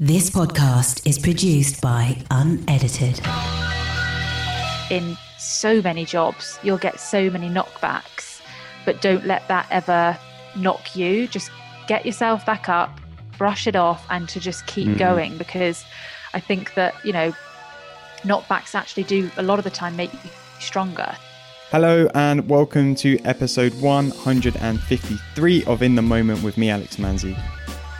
[0.00, 3.20] This podcast is produced by Unedited.
[4.90, 8.40] in so many jobs, you'll get so many knockbacks,
[8.84, 10.18] but don't let that ever
[10.56, 11.28] knock you.
[11.28, 11.48] Just
[11.86, 13.00] get yourself back up,
[13.38, 14.98] brush it off, and to just keep Mhm.
[14.98, 15.84] going because
[16.34, 17.32] I think that, you know,
[18.24, 21.14] knockbacks actually do a lot of the time make you stronger.
[21.70, 27.36] Hello and welcome to episode 153 of In the Moment with me, Alex Manzi.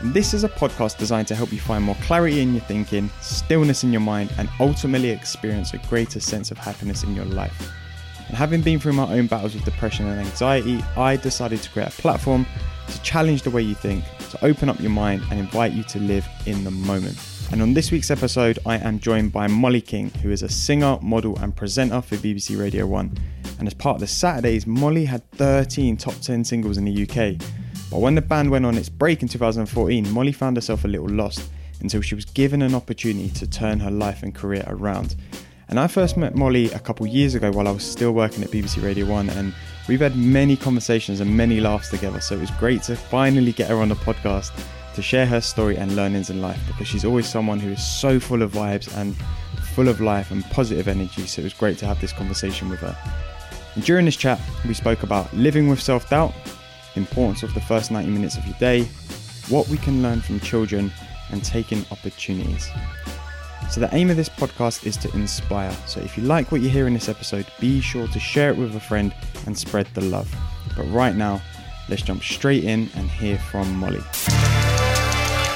[0.09, 3.85] This is a podcast designed to help you find more clarity in your thinking, stillness
[3.85, 7.73] in your mind, and ultimately experience a greater sense of happiness in your life.
[8.29, 11.89] And having been through my own battles with depression and anxiety, I decided to create
[11.89, 12.45] a platform
[12.89, 15.99] to challenge the way you think, to open up your mind, and invite you to
[15.99, 17.19] live in the moment.
[17.51, 20.99] And on this week's episode, I am joined by Molly King, who is a singer,
[21.01, 23.17] model, and presenter for BBC Radio 1.
[23.59, 27.41] And as part of the Saturdays, Molly had 13 top 10 singles in the UK.
[27.95, 31.09] But when the band went on its break in 2014, Molly found herself a little
[31.09, 31.49] lost
[31.81, 35.15] until she was given an opportunity to turn her life and career around.
[35.69, 38.51] And I first met Molly a couple years ago while I was still working at
[38.51, 39.55] BBC Radio 1, and
[39.87, 42.21] we've had many conversations and many laughs together.
[42.21, 44.51] So it was great to finally get her on the podcast
[44.97, 48.19] to share her story and learnings in life because she's always someone who is so
[48.19, 49.15] full of vibes and
[49.77, 51.29] full of life and positive energy.
[51.29, 52.99] So it was great to have this conversation with her.
[53.77, 56.35] And during this chat, we spoke about living with self doubt,
[56.97, 58.85] importance of the first 90 minutes of your day,
[59.49, 60.93] what we can learn from children,
[61.31, 62.69] and taking opportunities.
[63.71, 65.73] So, the aim of this podcast is to inspire.
[65.87, 68.57] So, if you like what you hear in this episode, be sure to share it
[68.57, 69.15] with a friend
[69.47, 70.33] and spread the love.
[70.77, 71.41] But right now,
[71.89, 74.03] let's jump straight in and hear from Molly.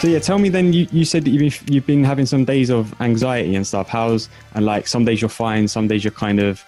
[0.01, 0.73] So yeah, tell me then.
[0.73, 3.89] You, you said that you've been, you've been having some days of anxiety and stuff.
[3.89, 6.65] How's and like some days you're fine, some days you're kind of,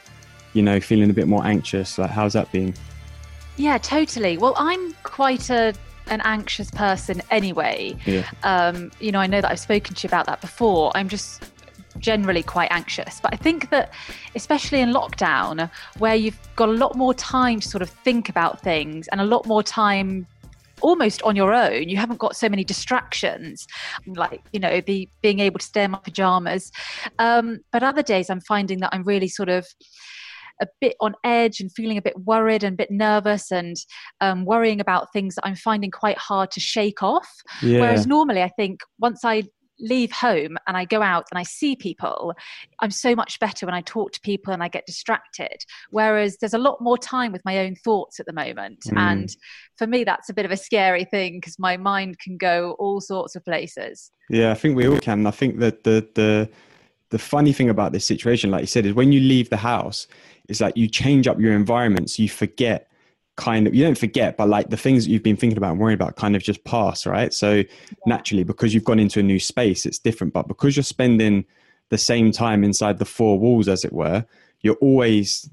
[0.52, 1.96] you know, feeling a bit more anxious.
[1.96, 2.74] Like how's that been?
[3.60, 4.38] Yeah, totally.
[4.38, 5.74] Well, I'm quite a
[6.06, 7.94] an anxious person anyway.
[8.06, 8.28] Yeah.
[8.42, 10.90] Um, you know, I know that I've spoken to you about that before.
[10.94, 11.44] I'm just
[11.98, 13.92] generally quite anxious, but I think that
[14.34, 18.62] especially in lockdown, where you've got a lot more time to sort of think about
[18.62, 20.26] things and a lot more time
[20.80, 23.66] almost on your own you haven't got so many distractions
[24.06, 26.72] like you know the being able to stay in my pajamas
[27.18, 29.66] um, but other days i'm finding that i'm really sort of
[30.60, 33.76] a bit on edge and feeling a bit worried and a bit nervous and
[34.20, 37.28] um, worrying about things that I'm finding quite hard to shake off.
[37.62, 37.80] Yeah.
[37.80, 39.44] Whereas normally, I think once I
[39.80, 42.34] leave home and I go out and I see people,
[42.80, 45.64] I'm so much better when I talk to people and I get distracted.
[45.90, 48.80] Whereas there's a lot more time with my own thoughts at the moment.
[48.86, 48.98] Mm.
[48.98, 49.36] And
[49.76, 53.00] for me, that's a bit of a scary thing because my mind can go all
[53.00, 54.10] sorts of places.
[54.28, 55.26] Yeah, I think we all can.
[55.26, 56.50] I think that the the
[57.10, 60.06] the funny thing about this situation, like you said, is when you leave the house,
[60.48, 62.88] it's like you change up your environment, so you forget
[63.36, 65.80] kind of you don't forget, but like the things that you've been thinking about and
[65.80, 67.32] worrying about kind of just pass, right?
[67.32, 67.62] So
[68.06, 70.32] naturally, because you've gone into a new space, it's different.
[70.32, 71.44] But because you're spending
[71.88, 74.24] the same time inside the four walls, as it were,
[74.60, 75.48] you're always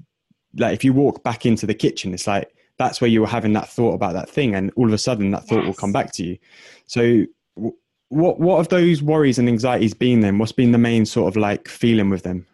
[0.56, 3.54] like if you walk back into the kitchen, it's like that's where you were having
[3.54, 6.12] that thought about that thing, and all of a sudden that thought will come back
[6.12, 6.38] to you.
[6.86, 7.24] So
[8.08, 10.38] what what have those worries and anxieties been then?
[10.38, 12.46] What's been the main sort of like feeling with them?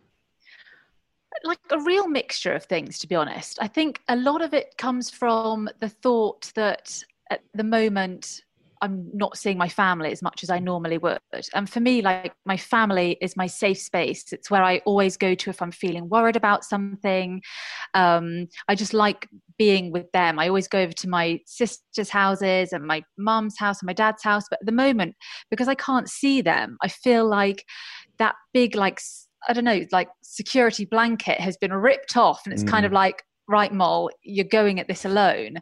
[1.45, 4.77] like a real mixture of things to be honest i think a lot of it
[4.79, 8.44] comes from the thought that at the moment
[8.85, 11.19] i'm not seeing my family as much as i normally would.
[11.55, 14.33] And for me like my family is my safe space.
[14.33, 17.43] It's where i always go to if i'm feeling worried about something.
[17.95, 20.39] Um, i just like being with them.
[20.39, 24.23] I always go over to my sister's houses and my mum's house and my dad's
[24.23, 24.45] house.
[24.51, 25.15] But at the moment
[25.51, 27.65] because i can't see them i feel like
[28.19, 29.01] that big like
[29.49, 33.23] I don't know, like security blanket has been ripped off, and it's kind of like,
[33.49, 35.59] right, Mol, you're going at this alone,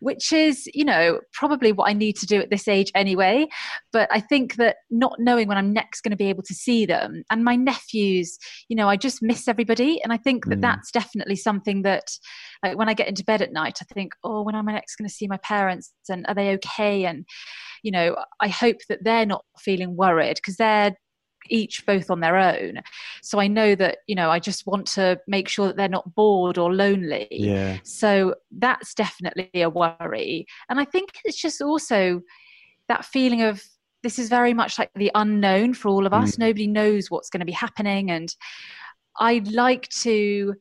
[0.00, 3.46] which is, you know, probably what I need to do at this age anyway.
[3.92, 6.86] But I think that not knowing when I'm next going to be able to see
[6.86, 8.38] them and my nephews,
[8.68, 10.02] you know, I just miss everybody.
[10.02, 10.62] And I think that Mm.
[10.62, 12.04] that's definitely something that,
[12.62, 14.96] like, when I get into bed at night, I think, oh, when am I next
[14.96, 17.04] going to see my parents and are they okay?
[17.04, 17.24] And,
[17.82, 20.94] you know, I hope that they're not feeling worried because they're
[21.50, 22.80] each both on their own
[23.22, 26.14] so i know that you know i just want to make sure that they're not
[26.14, 27.78] bored or lonely Yeah.
[27.82, 32.20] so that's definitely a worry and i think it's just also
[32.88, 33.62] that feeling of
[34.02, 36.40] this is very much like the unknown for all of us mm.
[36.40, 38.34] nobody knows what's going to be happening and
[39.20, 40.54] i'd like to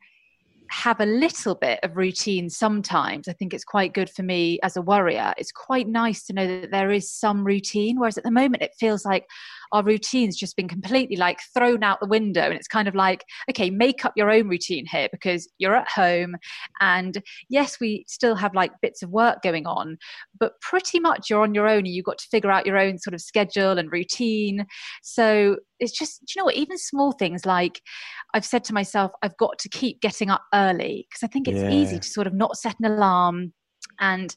[0.72, 3.28] have a little bit of routine sometimes.
[3.28, 5.34] I think it's quite good for me as a worrier.
[5.38, 8.72] It's quite nice to know that there is some routine, whereas at the moment it
[8.80, 9.28] feels like
[9.72, 12.42] our routine's just been completely like thrown out the window.
[12.42, 15.88] And it's kind of like, okay, make up your own routine here because you're at
[15.90, 16.36] home.
[16.80, 19.98] And yes, we still have like bits of work going on,
[20.40, 22.98] but pretty much you're on your own and you've got to figure out your own
[22.98, 24.66] sort of schedule and routine.
[25.04, 27.82] So it's just, you know what, even small things like
[28.34, 31.62] I've said to myself, I've got to keep getting up early because I think it's
[31.62, 31.72] yeah.
[31.72, 33.54] easy to sort of not set an alarm.
[34.00, 34.36] And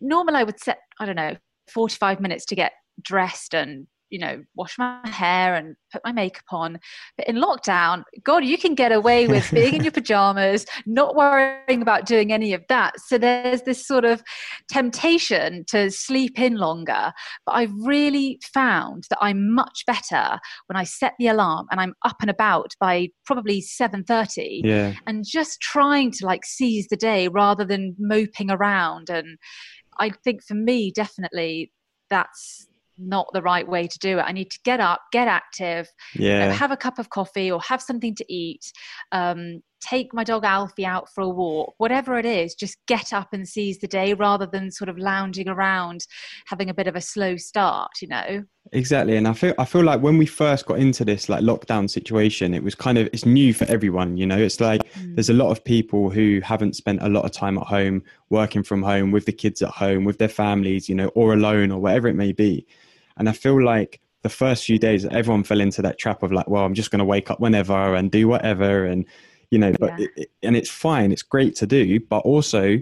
[0.00, 1.36] normally I would set, I don't know,
[1.72, 6.44] 45 minutes to get dressed and you know, wash my hair and put my makeup
[6.50, 6.78] on.
[7.16, 11.80] But in lockdown, God, you can get away with being in your pajamas, not worrying
[11.80, 13.00] about doing any of that.
[13.00, 14.22] So there's this sort of
[14.70, 17.12] temptation to sleep in longer.
[17.46, 21.94] But I've really found that I'm much better when I set the alarm and I'm
[22.04, 24.92] up and about by probably 7:30 yeah.
[25.06, 29.38] and just trying to like seize the day rather than moping around and
[29.98, 31.72] I think for me definitely
[32.10, 32.66] that's
[32.98, 34.22] not the right way to do it.
[34.22, 36.44] I need to get up, get active, yeah.
[36.44, 38.72] You know, have a cup of coffee or have something to eat,
[39.12, 43.32] um, take my dog Alfie out for a walk, whatever it is, just get up
[43.32, 46.06] and seize the day rather than sort of lounging around,
[46.46, 48.44] having a bit of a slow start, you know?
[48.72, 49.16] Exactly.
[49.16, 52.54] And I feel I feel like when we first got into this like lockdown situation,
[52.54, 54.38] it was kind of it's new for everyone, you know.
[54.38, 55.16] It's like mm.
[55.16, 58.62] there's a lot of people who haven't spent a lot of time at home, working
[58.62, 61.80] from home, with the kids at home, with their families, you know, or alone or
[61.80, 62.66] whatever it may be.
[63.16, 66.48] And I feel like the first few days everyone fell into that trap of like,
[66.48, 69.04] well, I'm just going to wake up whenever and do whatever and
[69.50, 70.06] you know, but yeah.
[70.16, 72.78] it, and it's fine, it's great to do, but also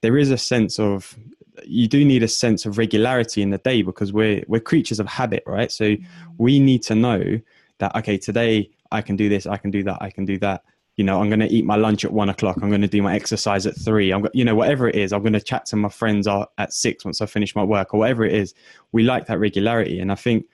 [0.00, 1.18] there is a sense of
[1.64, 5.08] you do need a sense of regularity in the day because we're we're creatures of
[5.08, 5.72] habit, right?
[5.72, 6.04] So mm.
[6.38, 7.40] we need to know
[7.78, 10.62] that okay, today I can do this, I can do that, I can do that.
[10.96, 12.58] You know, I'm going to eat my lunch at one o'clock.
[12.62, 14.12] I'm going to do my exercise at three.
[14.12, 17.04] I'm, you know, whatever it is, I'm going to chat to my friends at six
[17.04, 18.54] once I finish my work or whatever it is.
[18.92, 20.46] We like that regularity, and I think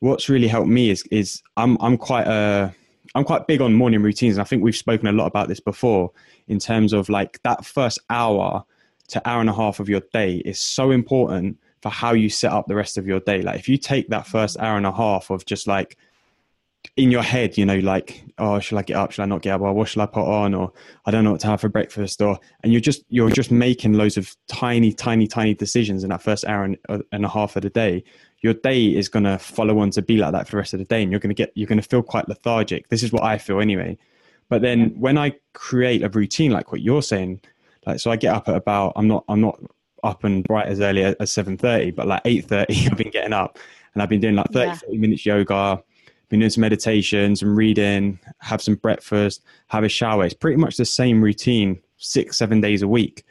[0.00, 2.74] what's really helped me is is I'm I'm quite a
[3.14, 4.36] I'm quite big on morning routines.
[4.36, 6.10] And I think we've spoken a lot about this before
[6.48, 8.64] in terms of like that first hour
[9.08, 12.52] to hour and a half of your day is so important for how you set
[12.52, 13.42] up the rest of your day.
[13.42, 15.96] Like if you take that first hour and a half of just like
[16.96, 19.10] in your head, you know, like, oh, should I get up?
[19.10, 19.62] Should I not get up?
[19.62, 20.54] Or what should I put on?
[20.54, 20.72] Or
[21.06, 22.22] I don't know what to have for breakfast.
[22.22, 26.22] Or and you're just you're just making loads of tiny, tiny, tiny decisions in that
[26.22, 28.04] first hour and, uh, and a half of the day
[28.44, 30.78] your day is going to follow on to be like that for the rest of
[30.78, 33.10] the day and you're going to get you're going to feel quite lethargic this is
[33.10, 33.96] what i feel anyway
[34.50, 37.40] but then when i create a routine like what you're saying
[37.86, 39.58] like so i get up at about i'm not i'm not
[40.02, 43.58] up and bright as early as 7.30 but like 8.30 i've been getting up
[43.94, 44.74] and i've been doing like 30, yeah.
[44.74, 45.82] 30 minutes yoga
[46.34, 50.76] been doing some meditations and reading have some breakfast have a shower it's pretty much
[50.76, 53.24] the same routine six seven days a week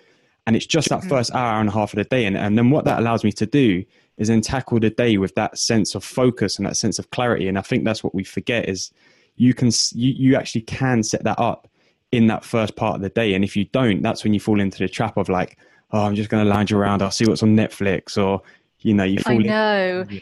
[0.48, 2.70] and it's just that first hour and a half of the day and, and then
[2.70, 3.84] what that allows me to do
[4.18, 7.48] is then tackle the day with that sense of focus and that sense of clarity.
[7.48, 8.92] And I think that's what we forget is
[9.36, 11.68] you can you, you actually can set that up
[12.12, 13.34] in that first part of the day.
[13.34, 15.58] And if you don't, that's when you fall into the trap of like,
[15.92, 17.02] oh, I'm just going to lounge around.
[17.02, 18.42] I'll see what's on Netflix, or
[18.80, 19.34] you know, you fall.
[19.34, 20.06] I know.
[20.10, 20.22] In-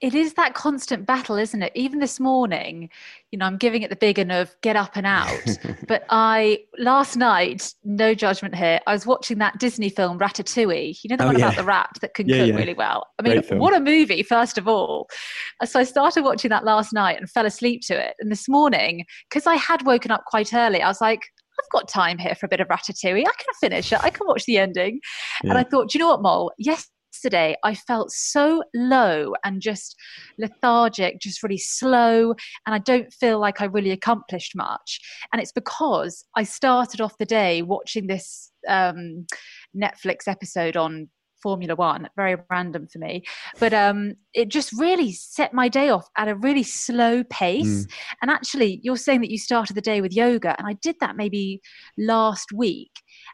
[0.00, 1.72] it is that constant battle, isn't it?
[1.74, 2.88] Even this morning,
[3.32, 5.58] you know, I'm giving it the big one of get up and out.
[5.88, 10.98] but I, last night, no judgment here, I was watching that Disney film Ratatouille.
[11.02, 11.46] You know, the oh, one yeah.
[11.46, 12.56] about the rat that can yeah, cook yeah.
[12.56, 13.06] really well.
[13.18, 15.08] I mean, what a movie, first of all.
[15.64, 18.14] So I started watching that last night and fell asleep to it.
[18.20, 21.22] And this morning, because I had woken up quite early, I was like,
[21.58, 23.26] I've got time here for a bit of Ratatouille.
[23.26, 23.98] I can finish it.
[24.02, 25.00] I can watch the ending.
[25.42, 26.52] And I thought, do you know what, Mole?
[26.56, 29.96] Yes, yesterday I felt so low and just
[30.38, 32.34] lethargic, just really slow,
[32.66, 35.00] and I don't feel like I really accomplished much.
[35.32, 39.26] And it's because I started off the day watching this um,
[39.76, 41.08] Netflix episode on
[41.42, 43.24] Formula One, very random for me.
[43.58, 47.86] But um, it just really set my day off at a really slow pace.
[47.86, 47.90] Mm.
[48.22, 51.16] And actually, you're saying that you started the day with yoga, and I did that
[51.16, 51.60] maybe
[51.96, 52.90] last week.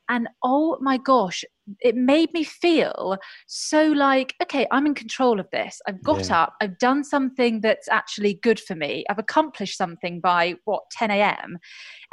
[0.08, 1.44] And oh my gosh,
[1.80, 5.80] it made me feel so like, okay, I'm in control of this.
[5.86, 6.42] I've got yeah.
[6.42, 9.04] up, I've done something that's actually good for me.
[9.08, 11.58] I've accomplished something by what, 10 a.m.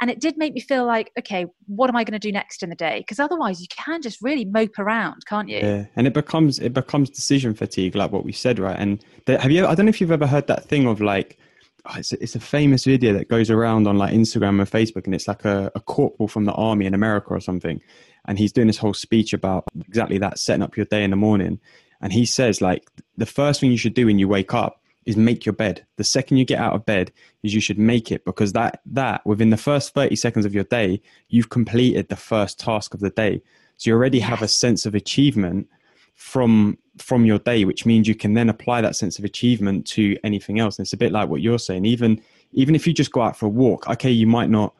[0.00, 2.62] And it did make me feel like, okay, what am I going to do next
[2.62, 3.00] in the day?
[3.00, 5.58] Because otherwise you can just really mope around, can't you?
[5.58, 5.84] Yeah.
[5.96, 8.78] And it becomes it becomes decision fatigue, like what we said, right?
[8.78, 11.38] And the, have you I don't know if you've ever heard that thing of like
[11.86, 15.04] oh, it's, a, it's a famous video that goes around on like Instagram and Facebook,
[15.04, 17.80] and it's like a, a corporal from the army in America or something,
[18.26, 21.16] and he's doing this whole speech about exactly that, setting up your day in the
[21.16, 21.60] morning,
[22.00, 25.16] and he says like the first thing you should do when you wake up is
[25.16, 25.84] make your bed.
[25.96, 27.12] The second you get out of bed
[27.42, 30.64] is you should make it because that that within the first 30 seconds of your
[30.64, 33.42] day, you've completed the first task of the day.
[33.76, 35.68] So you already have a sense of achievement
[36.14, 40.16] from from your day, which means you can then apply that sense of achievement to
[40.24, 40.78] anything else.
[40.78, 41.84] And it's a bit like what you're saying.
[41.86, 42.20] Even
[42.52, 44.74] even if you just go out for a walk, okay, you might not.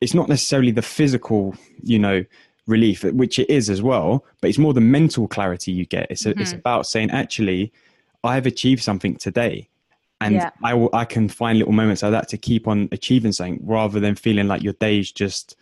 [0.00, 2.24] It's not necessarily the physical, you know,
[2.66, 6.06] relief, which it is as well, but it's more the mental clarity you get.
[6.08, 6.40] It's a, mm-hmm.
[6.40, 7.70] it's about saying, actually,
[8.24, 9.68] I've achieved something today,
[10.22, 10.50] and yeah.
[10.62, 14.00] I will, I can find little moments like that to keep on achieving something, rather
[14.00, 15.56] than feeling like your day's just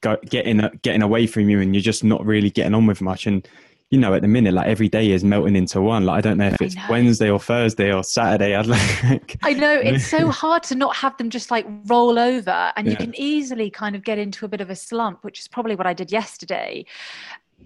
[0.00, 3.26] go, getting getting away from you, and you're just not really getting on with much.
[3.26, 3.46] And
[3.92, 6.06] you know, at the minute, like every day is melting into one.
[6.06, 8.54] Like I don't know if it's Wednesday or Thursday or Saturday.
[8.56, 9.36] I'd like.
[9.42, 12.92] I know it's so hard to not have them just like roll over, and yeah.
[12.92, 15.76] you can easily kind of get into a bit of a slump, which is probably
[15.76, 16.86] what I did yesterday.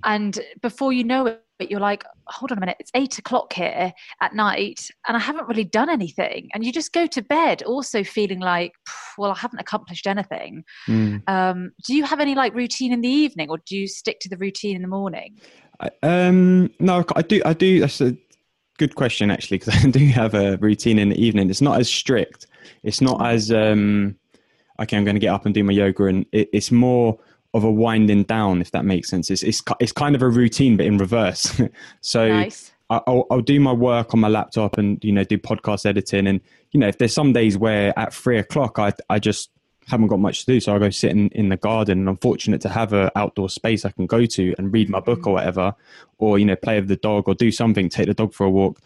[0.02, 3.92] And before you know it, you're like, hold on a minute, it's eight o'clock here
[4.20, 6.48] at night, and I haven't really done anything.
[6.54, 8.72] And you just go to bed also feeling like,
[9.18, 10.64] well, I haven't accomplished anything.
[10.88, 11.28] Mm.
[11.28, 14.28] Um, do you have any like routine in the evening, or do you stick to
[14.28, 15.38] the routine in the morning?
[16.02, 17.42] Um, no, I do.
[17.44, 17.80] I do.
[17.80, 18.16] That's a
[18.78, 21.50] good question actually, because I do have a routine in the evening.
[21.50, 22.46] It's not as strict.
[22.82, 24.16] It's not as um,
[24.80, 24.96] okay.
[24.96, 27.18] I'm going to get up and do my yoga, and it, it's more
[27.56, 29.30] of a winding down, if that makes sense.
[29.30, 31.60] It's it's it's kind of a routine, but in reverse.
[32.00, 32.28] so.
[32.28, 32.72] Nice.
[32.88, 36.40] I'll, I'll do my work on my laptop and you know do podcast editing and
[36.70, 39.50] you know if there's some days where at three o'clock I I just
[39.88, 42.00] haven't got much to do, so I go sit in, in the garden.
[42.00, 45.00] And I'm fortunate to have an outdoor space I can go to and read my
[45.00, 45.74] book or whatever,
[46.18, 48.50] or you know, play with the dog or do something, take the dog for a
[48.50, 48.80] walk.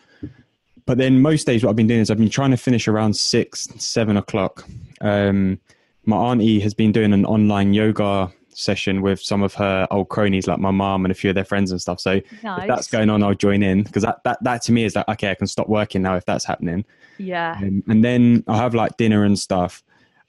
[0.86, 3.14] But then most days, what I've been doing is I've been trying to finish around
[3.16, 4.66] six, seven o'clock.
[5.00, 5.60] Um,
[6.04, 10.46] my auntie has been doing an online yoga session with some of her old cronies,
[10.46, 12.00] like my mom and a few of their friends and stuff.
[12.00, 12.62] So nice.
[12.62, 15.08] if that's going on, I'll join in because that, that that to me is like
[15.08, 16.84] okay, I can stop working now if that's happening.
[17.18, 17.56] Yeah.
[17.58, 19.82] Um, and then I'll have like dinner and stuff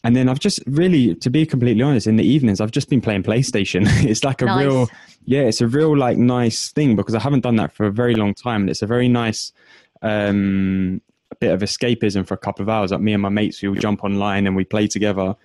[0.03, 3.01] and then I've just really, to be completely honest, in the evenings I've just been
[3.01, 3.83] playing PlayStation.
[4.03, 4.65] it's like a nice.
[4.65, 4.89] real,
[5.25, 8.15] yeah, it's a real like nice thing because I haven't done that for a very
[8.15, 9.53] long time, and it's a very nice
[10.01, 11.01] um,
[11.39, 12.91] bit of escapism for a couple of hours.
[12.91, 15.35] Like me and my mates, we will jump online and we play together,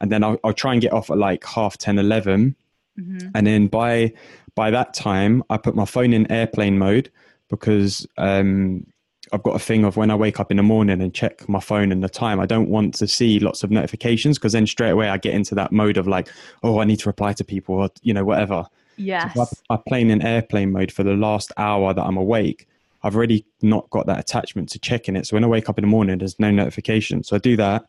[0.00, 2.56] and then I'll, I'll try and get off at like half 10, 11.
[2.98, 3.28] Mm-hmm.
[3.34, 4.12] and then by
[4.56, 7.08] by that time I put my phone in airplane mode
[7.48, 8.84] because um,
[9.32, 11.60] I've got a thing of when I wake up in the morning and check my
[11.60, 14.90] phone and the time, I don't want to see lots of notifications because then straight
[14.90, 16.28] away I get into that mode of like,
[16.62, 18.66] oh, I need to reply to people or, you know, whatever.
[18.96, 19.34] Yes.
[19.34, 22.66] So I'm playing in airplane mode for the last hour that I'm awake.
[23.02, 25.26] I've already not got that attachment to checking it.
[25.26, 27.22] So when I wake up in the morning, there's no notification.
[27.22, 27.86] So I do that.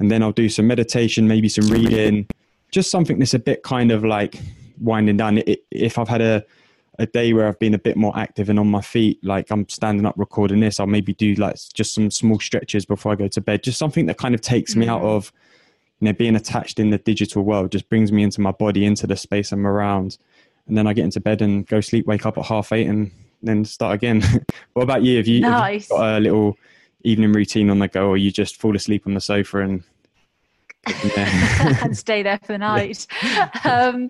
[0.00, 2.26] And then I'll do some meditation, maybe some reading,
[2.72, 4.40] just something that's a bit kind of like
[4.80, 5.42] winding down.
[5.70, 6.44] If I've had a,
[6.98, 9.68] a day where I've been a bit more active and on my feet, like I'm
[9.68, 13.28] standing up recording this, I'll maybe do like just some small stretches before I go
[13.28, 13.62] to bed.
[13.62, 15.16] Just something that kind of takes me out mm.
[15.16, 15.32] of,
[16.00, 19.06] you know, being attached in the digital world, just brings me into my body, into
[19.06, 20.16] the space I'm around.
[20.66, 23.10] And then I get into bed and go sleep, wake up at half eight and
[23.42, 24.22] then start again.
[24.72, 25.18] what about you?
[25.18, 25.90] Have you, nice.
[25.90, 26.56] have you got a little
[27.02, 29.82] evening routine on the go or you just fall asleep on the sofa and
[31.16, 33.06] and stay there for the night.
[33.64, 34.08] Um,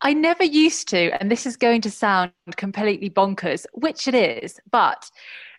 [0.00, 4.58] I never used to, and this is going to sound completely bonkers, which it is,
[4.72, 5.08] but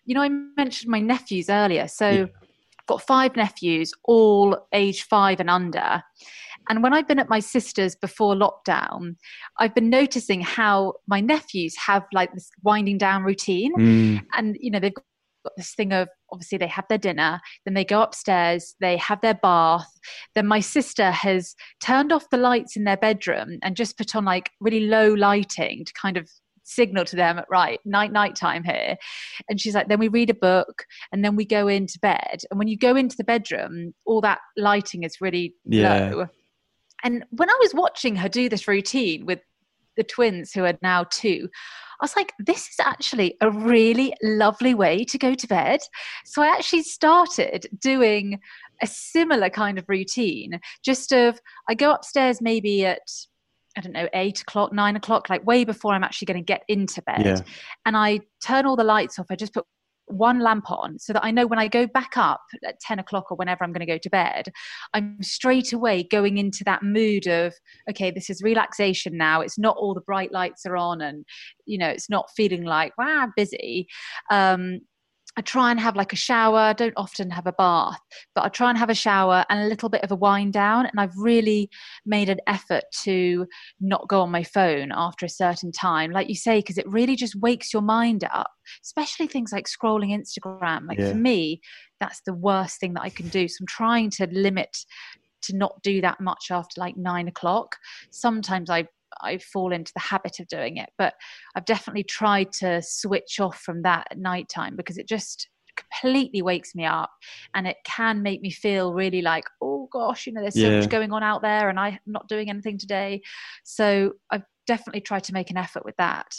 [0.06, 1.88] you know, I mentioned my nephews earlier.
[1.88, 2.22] So yeah.
[2.24, 6.04] I've got five nephews, all age five and under.
[6.70, 9.16] And when I've been at my sister's before lockdown,
[9.60, 13.76] I've been noticing how my nephews have like this winding down routine.
[13.76, 14.26] Mm.
[14.34, 15.04] And, you know, they've got
[15.58, 19.34] this thing of obviously they have their dinner, then they go upstairs, they have their
[19.34, 19.88] bath.
[20.36, 24.25] Then my sister has turned off the lights in their bedroom and just put on
[24.25, 26.30] like really low lighting to kind of
[26.68, 28.98] signal to them right night night time here
[29.48, 32.58] and she's like then we read a book and then we go into bed and
[32.58, 36.10] when you go into the bedroom all that lighting is really yeah.
[36.10, 36.25] low
[37.04, 39.42] and when i was watching her do this routine with
[39.98, 41.50] the twins who are now two
[42.00, 45.80] I was like, this is actually a really lovely way to go to bed.
[46.25, 48.40] So I actually started doing
[48.82, 53.00] a similar kind of routine, just of I go upstairs maybe at
[53.78, 56.64] I don't know, eight o'clock, nine o'clock, like way before I'm actually going to get
[56.70, 57.25] into bed.
[57.25, 57.42] Yeah.
[57.86, 59.25] And I turn all the lights off.
[59.30, 59.66] I just put
[60.08, 63.32] one lamp on so that I know when I go back up at 10 o'clock
[63.32, 64.52] or whenever I'm going to go to bed,
[64.94, 67.54] I'm straight away going into that mood of,
[67.90, 69.42] okay, this is relaxation now.
[69.42, 71.26] It's not all the bright lights are on and,
[71.66, 73.88] you know, it's not feeling like, wow, busy.
[74.30, 74.82] Um,
[75.38, 76.58] I try and have like a shower.
[76.58, 78.00] I don't often have a bath,
[78.34, 80.86] but I try and have a shower and a little bit of a wind down.
[80.86, 81.70] And I've really
[82.06, 83.46] made an effort to
[83.82, 87.15] not go on my phone after a certain time, like you say, because it really
[87.15, 88.51] just wakes your mind up,
[88.84, 90.88] especially things like scrolling Instagram.
[90.88, 91.12] Like yeah.
[91.12, 91.62] for me,
[92.00, 93.48] that's the worst thing that I can do.
[93.48, 94.77] So I'm trying to limit
[95.44, 97.75] to not do that much after like nine o'clock.
[98.10, 98.88] Sometimes I
[99.22, 100.90] I fall into the habit of doing it.
[100.98, 101.14] But
[101.56, 106.42] I've definitely tried to switch off from that at night time because it just completely
[106.42, 107.10] wakes me up
[107.54, 110.80] and it can make me feel really like oh gosh you know there's so Yeah.
[110.80, 113.22] much going on out there and i'm not doing anything today
[113.66, 116.34] so i've definitely tried to make an effort with that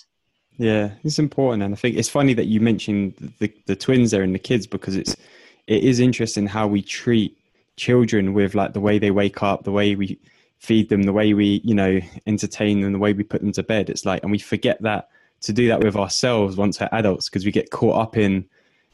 [0.57, 4.23] Yeah, it's important, and I think it's funny that you mentioned the the twins there
[4.23, 5.17] and the kids because it's
[5.67, 7.37] it is interesting how we treat
[7.77, 10.19] children with like the way they wake up, the way we
[10.59, 13.63] feed them, the way we you know entertain them, the way we put them to
[13.63, 13.91] bed.
[13.91, 15.09] It's like, and we forget that
[15.43, 18.45] to do that with ourselves once we're adults because we get caught up in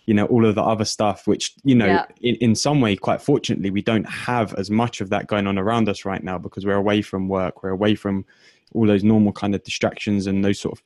[0.06, 2.06] you know all of the other stuff which you know Yeah.
[2.20, 5.56] in, in some way quite fortunately we don't have as much of that going on
[5.56, 8.24] around us right now because we're away from work we're away from
[8.74, 10.82] all those normal kind of distractions and those sort of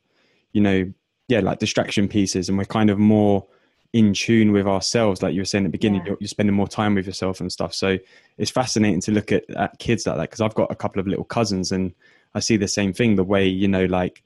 [0.57, 0.91] you know,
[1.29, 3.47] yeah, like distraction pieces, and we're kind of more
[3.93, 5.23] in tune with ourselves.
[5.23, 6.09] Like you were saying at the beginning, Yeah.
[6.09, 7.75] you're, you're spending more time with yourself and stuff.
[7.75, 7.99] So
[8.39, 11.07] it's fascinating to look at, at kids like that because I've got a couple of
[11.07, 11.93] little cousins, and
[12.35, 13.17] I see the same thing.
[13.17, 14.23] The way you know, like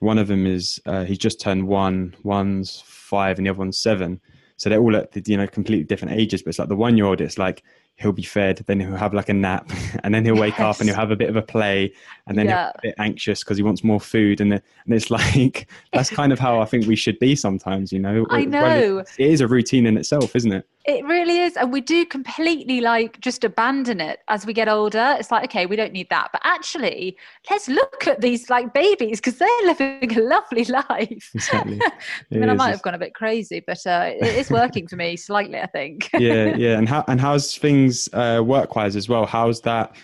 [0.00, 3.78] one of them is uh, he's just turned one, one's five, and the other one's
[3.78, 4.20] seven.
[4.56, 6.42] So they're all at the, you know completely different ages.
[6.42, 7.62] But it's like the one year old, it's like
[7.96, 9.70] he'll be fed, then he'll have like a nap,
[10.04, 11.92] and then he'll wake up and he'll have a bit of a play,
[12.26, 15.10] and then he'll be a bit anxious because he wants more food, and and it's
[15.10, 17.92] like that's kind of how I think we should be sometimes.
[17.92, 18.98] You know, I know.
[18.98, 20.68] it is a routine in itself, isn't it?
[20.86, 21.56] It really is.
[21.56, 25.16] And we do completely like just abandon it as we get older.
[25.18, 26.28] It's like, okay, we don't need that.
[26.30, 27.16] But actually,
[27.50, 31.30] let's look at these like babies because they're living a lovely life.
[31.34, 31.80] Exactly.
[32.32, 34.96] I mean, I might have gone a bit crazy, but uh, it is working for
[34.96, 36.10] me slightly, I think.
[36.18, 36.76] yeah, yeah.
[36.76, 39.24] And how and how's things uh, work wise as well?
[39.24, 39.96] How's that?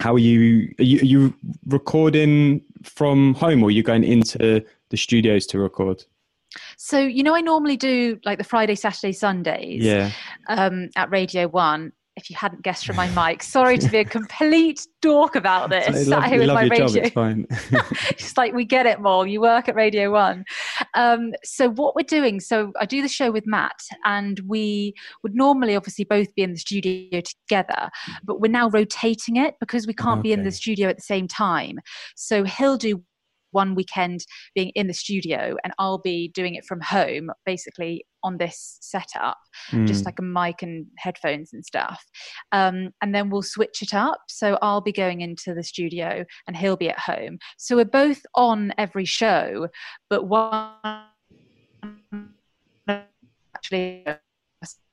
[0.00, 0.74] How are you?
[0.78, 1.34] Are you, are you
[1.66, 6.04] recording from home, or are you going into the studios to record?
[6.76, 10.10] So, you know, I normally do like the Friday, Saturday, Sundays Yeah,
[10.48, 11.92] um, at Radio One.
[12.16, 15.86] If you hadn't guessed from my mic, sorry to be a complete dork about this.
[15.88, 16.86] I Sat love, here with my your radio.
[16.86, 16.96] job.
[16.96, 17.46] It's fine.
[18.16, 20.44] just like we get it more you work at radio one
[20.94, 25.34] um, so what we're doing so i do the show with matt and we would
[25.34, 27.88] normally obviously both be in the studio together
[28.24, 31.28] but we're now rotating it because we can't be in the studio at the same
[31.28, 31.78] time
[32.14, 33.02] so he'll do
[33.52, 34.24] one weekend
[34.54, 39.36] being in the studio and i'll be doing it from home basically on this setup
[39.84, 40.06] just Mm.
[40.06, 42.04] like a mic and headphones and stuff.
[42.52, 44.18] Um, and then we'll switch it up.
[44.28, 47.38] So I'll be going into the studio and he'll be at home.
[47.56, 49.68] So we're both on every show,
[50.10, 50.72] but one
[53.54, 54.04] actually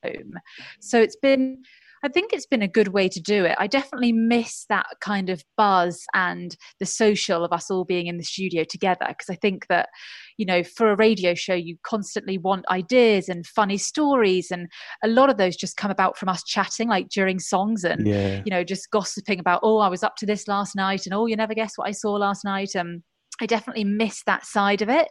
[0.04, 0.34] home.
[0.80, 1.64] So it's been.
[2.04, 3.56] I think it's been a good way to do it.
[3.58, 8.18] I definitely miss that kind of buzz and the social of us all being in
[8.18, 9.90] the studio together because I think that
[10.38, 14.52] you know, for a radio show, you constantly want ideas and funny stories.
[14.52, 14.68] And
[15.04, 18.42] a lot of those just come about from us chatting, like during songs and, yeah,
[18.46, 21.06] you know, just gossiping about, oh, I was up to this last night.
[21.06, 22.76] And oh, you never guess what I saw last night.
[22.76, 23.04] Um,
[23.42, 25.08] I definitely miss that side of it.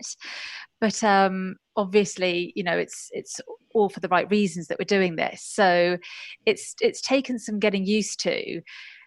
[0.81, 3.41] But um, obviously, you know, it's it's
[3.75, 5.43] all for the right reasons that we're doing this.
[5.45, 5.99] So
[6.47, 8.61] it's it's taken some getting used to.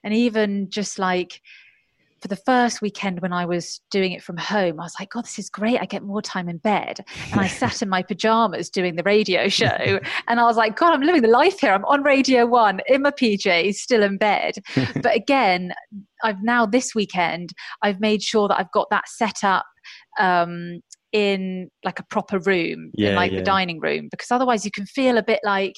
[0.03, 1.41] And even just like
[2.25, 5.25] for the first weekend when I was doing it from home, I was like, God,
[5.25, 5.79] this is great.
[5.79, 7.05] I get more time in bed.
[7.31, 9.67] And I sat in my pajamas doing the radio show.
[10.27, 11.71] and I was like, God, I'm living the life here.
[11.71, 14.55] I'm on Radio One in my PJs, still in bed.
[15.03, 15.71] but again,
[16.23, 17.51] I've now this weekend,
[17.83, 19.67] I've made sure that I've got that set up
[20.19, 20.79] um,
[21.11, 23.37] in like a proper room, Yeah, in like yeah.
[23.37, 25.75] the dining room, because otherwise you can feel a bit like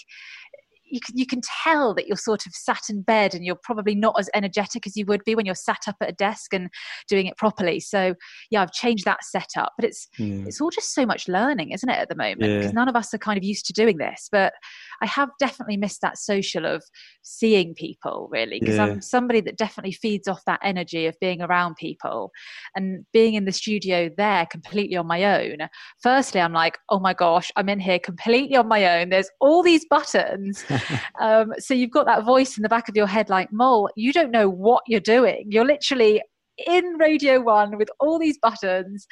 [0.90, 3.96] you can, you can tell that you're sort of sat in bed and you're probably
[3.96, 6.70] not as energetic as you would be when you're sat up at a desk and
[7.08, 7.80] doing it properly.
[7.80, 8.16] So
[8.52, 10.44] yeah, I've changed that setup, but it's yeah.
[10.46, 12.44] it's all just so much learning, isn't it, at the moment?
[12.52, 12.58] Yeah.
[12.58, 14.30] Because none of us are kind of used to doing this.
[14.32, 14.54] But
[15.02, 16.84] I have definitely missed that social of
[17.22, 18.86] seeing people, really, because Yeah.
[18.86, 22.32] I'm somebody that definitely feeds off that energy of being around people
[22.76, 25.58] and being in the studio there completely on my own.
[26.02, 29.10] Firstly, I'm like, oh my gosh, I'm in here completely on my own.
[29.10, 30.64] There's all these buttons.
[31.22, 34.14] um, so you've got that voice in the back of your head, like, Mole, you
[34.14, 35.46] don't know what you're doing.
[35.50, 36.22] You're literally
[36.66, 39.06] in Radio One with all these buttons,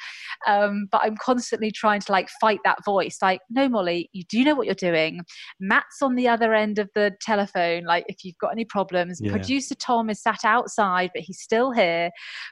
[0.46, 3.18] um, but I'm constantly trying to like fight that voice.
[3.22, 5.20] Like, no, Molly, you do know what you're doing.
[5.60, 7.84] Matt's on the other end of the telephone.
[7.84, 9.30] Like, if you've got any problems, Yeah.
[9.30, 12.10] producer Tom is sat outside, but he's still here.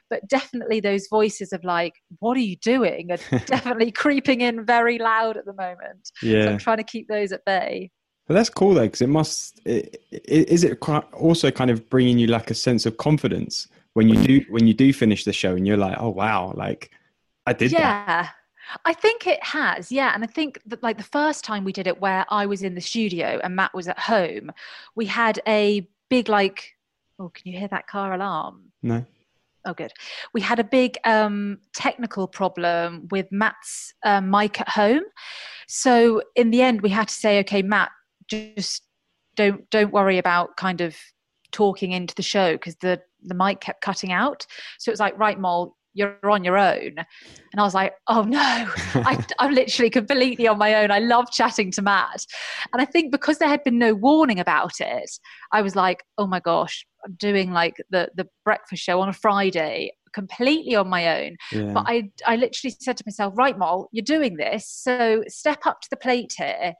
[0.09, 3.11] But definitely those voices of like, what are you doing?
[3.11, 6.11] Are definitely creeping in very loud at the moment.
[6.45, 6.51] So.
[6.51, 7.91] I'm trying to keep those at bay.
[8.27, 9.61] But that's cool though, because it must.
[9.67, 9.83] i
[10.13, 10.77] i- is it
[11.13, 14.73] also kind of bringing you like a sense of confidence when you do when you
[14.73, 16.91] do finish the show and you're like, oh wow, like
[17.45, 17.79] I did that.
[17.79, 18.29] yeah
[18.83, 21.85] i think it has yeah and i think that like the first time we did
[21.85, 24.51] it where i was in the studio and matt was at home
[24.95, 26.73] we had a big like
[27.19, 29.05] oh can you hear that car alarm No.
[29.67, 29.91] Oh, good.
[30.33, 35.01] We had a big um, technical problem with Matt's um, mic at home,
[35.67, 37.89] so in the end, we had to say, "Okay, Matt,
[38.29, 38.83] just
[39.35, 40.95] don't don't worry about kind of
[41.51, 44.45] talking into the show because the the mic kept cutting out."
[44.79, 46.93] So it was like, "Right, Mol, you're on your own.
[46.97, 50.91] And I was like, oh no, I, am literally completely on my own.
[50.91, 52.25] I love chatting to Matt.
[52.73, 55.09] And I think because there had been no warning about it,
[55.53, 59.13] I was like, oh my gosh, I'm doing like the, the breakfast show on a
[59.13, 61.37] Friday completely on my own.
[61.51, 61.71] Yeah.
[61.73, 64.67] But I, I literally said to myself, right, Mol, you're doing this.
[64.67, 66.73] So step up to the plate here.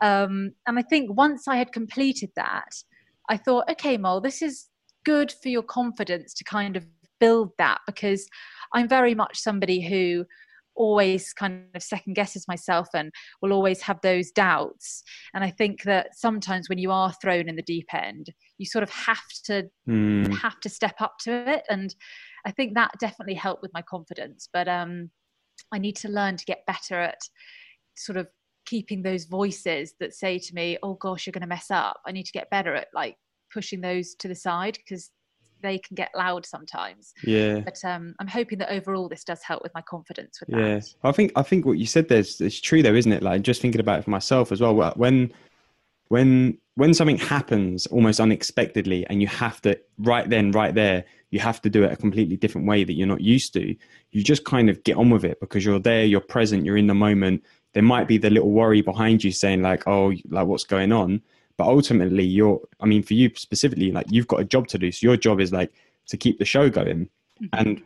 [0.00, 2.70] Um, and I think once I had completed that,
[3.28, 4.68] I thought, okay, Mol, this is
[5.04, 6.86] good for your confidence to kind of
[7.20, 8.26] build that because
[8.74, 10.24] I'm very much somebody who
[10.78, 13.10] always kind of second guesses myself and
[13.42, 15.02] will always have those doubts.
[15.34, 18.84] And i think that sometimes when you are thrown in the deep end you sort
[18.84, 20.32] of have to mm.
[20.38, 21.64] have to step up to it.
[21.68, 21.94] And
[22.46, 24.48] i think that definitely helped with my confidence.
[24.52, 25.10] But um
[25.72, 27.18] i need to learn to get better at
[27.96, 28.28] sort of
[28.68, 32.12] keeping those voices that say to me oh gosh you're going to mess up i
[32.12, 33.16] need to get better at like
[33.52, 35.10] pushing those to the side because
[35.60, 37.12] they can get loud sometimes.
[37.24, 37.60] Yeah.
[37.60, 40.74] But um, I'm hoping that overall this does help with my confidence with yeah.
[40.76, 40.94] that.
[41.02, 43.22] I think I think what you said there is, is true though, isn't it?
[43.22, 44.74] Like just thinking about it for myself as well.
[44.94, 45.32] When
[46.08, 51.38] when when something happens almost unexpectedly and you have to right then right there you
[51.38, 53.74] have to do it a completely different way that you're not used to
[54.12, 56.86] you just kind of get on with it because you're there you're present you're in
[56.86, 57.42] the moment
[57.78, 61.22] there might be the little worry behind you saying like oh like what's going on?
[61.56, 64.90] But ultimately you're i mean for you specifically like you've got a job to do.
[64.90, 65.72] So your job is like
[66.08, 67.08] to keep the show going.
[67.40, 67.56] Mm-hmm.
[67.56, 67.82] and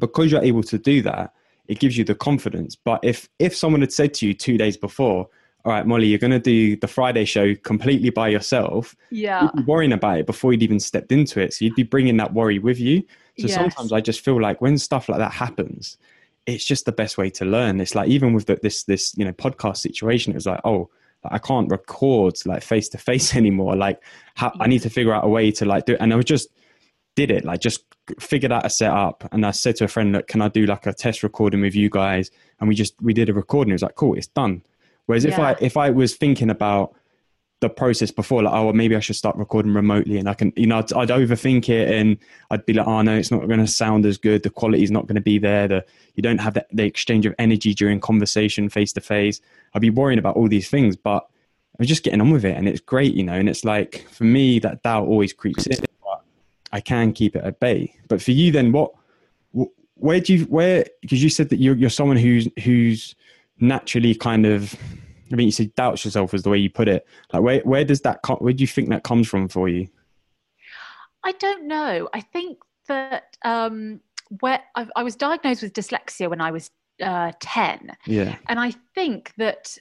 [0.00, 1.32] because you're able to do that
[1.68, 2.74] it gives you the confidence.
[2.74, 5.28] But if if someone had said to you two days before
[5.64, 9.44] all right molly you're going to do the friday show completely by yourself yeah.
[9.44, 11.54] you'd be worrying about it before you'd even stepped into it.
[11.54, 13.02] So you'd be bringing that worry with you.
[13.38, 13.54] So yes.
[13.54, 15.98] sometimes i just feel like when stuff like that happens
[16.46, 19.24] it's just the best way to learn it's like even with the, this this you
[19.24, 20.90] know podcast situation it was like oh
[21.30, 23.76] I can't record like face to face anymore.
[23.76, 24.02] Like
[24.34, 26.00] how, I need to figure out a way to like do it.
[26.00, 26.48] And I was just
[27.16, 27.84] did it, like just
[28.18, 29.28] figured out a setup.
[29.32, 31.74] And I said to a friend, look, can I do like a test recording with
[31.74, 32.30] you guys?
[32.60, 33.70] And we just, we did a recording.
[33.70, 34.62] It was like, cool, it's done.
[35.06, 35.32] Whereas yeah.
[35.32, 36.94] if I, if I was thinking about
[37.64, 40.52] the process before, like, oh, well, maybe I should start recording remotely and I can,
[40.54, 42.18] you know, I'd, I'd overthink it and
[42.50, 44.42] I'd be like, oh, no, it's not going to sound as good.
[44.42, 45.66] The quality is not going to be there.
[45.66, 49.40] The, you don't have the, the exchange of energy during conversation face to face.
[49.72, 52.54] I'd be worrying about all these things, but I was just getting on with it
[52.54, 55.78] and it's great, you know, and it's like, for me, that doubt always creeps in,
[56.04, 56.22] but
[56.70, 57.96] I can keep it at bay.
[58.08, 58.92] But for you then, what,
[59.94, 63.14] where do you, where, because you said that you're, you're someone who's, who's
[63.58, 64.74] naturally kind of,
[65.32, 67.06] I mean, you said doubts yourself was the way you put it.
[67.32, 68.36] Like, where where does that come?
[68.38, 69.88] Where do you think that comes from for you?
[71.24, 72.08] I don't know.
[72.12, 72.58] I think
[72.88, 74.00] that um,
[74.40, 76.70] where I, I was diagnosed with dyslexia when I was
[77.02, 77.92] uh, ten.
[78.06, 78.36] Yeah.
[78.48, 79.76] And I think that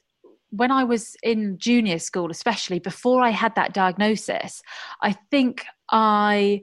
[0.49, 4.61] when I was in junior school, especially before I had that diagnosis,
[5.01, 6.61] I think I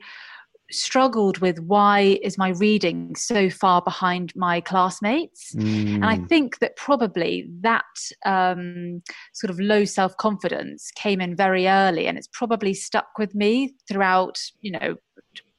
[0.70, 5.94] struggled with why is my reading so far behind my classmates mm.
[5.94, 6.24] and i hmm.
[6.26, 7.84] think that probably that
[8.24, 9.02] um,
[9.32, 14.38] sort of low self-confidence came in very early and it's probably stuck with me throughout
[14.60, 14.96] you know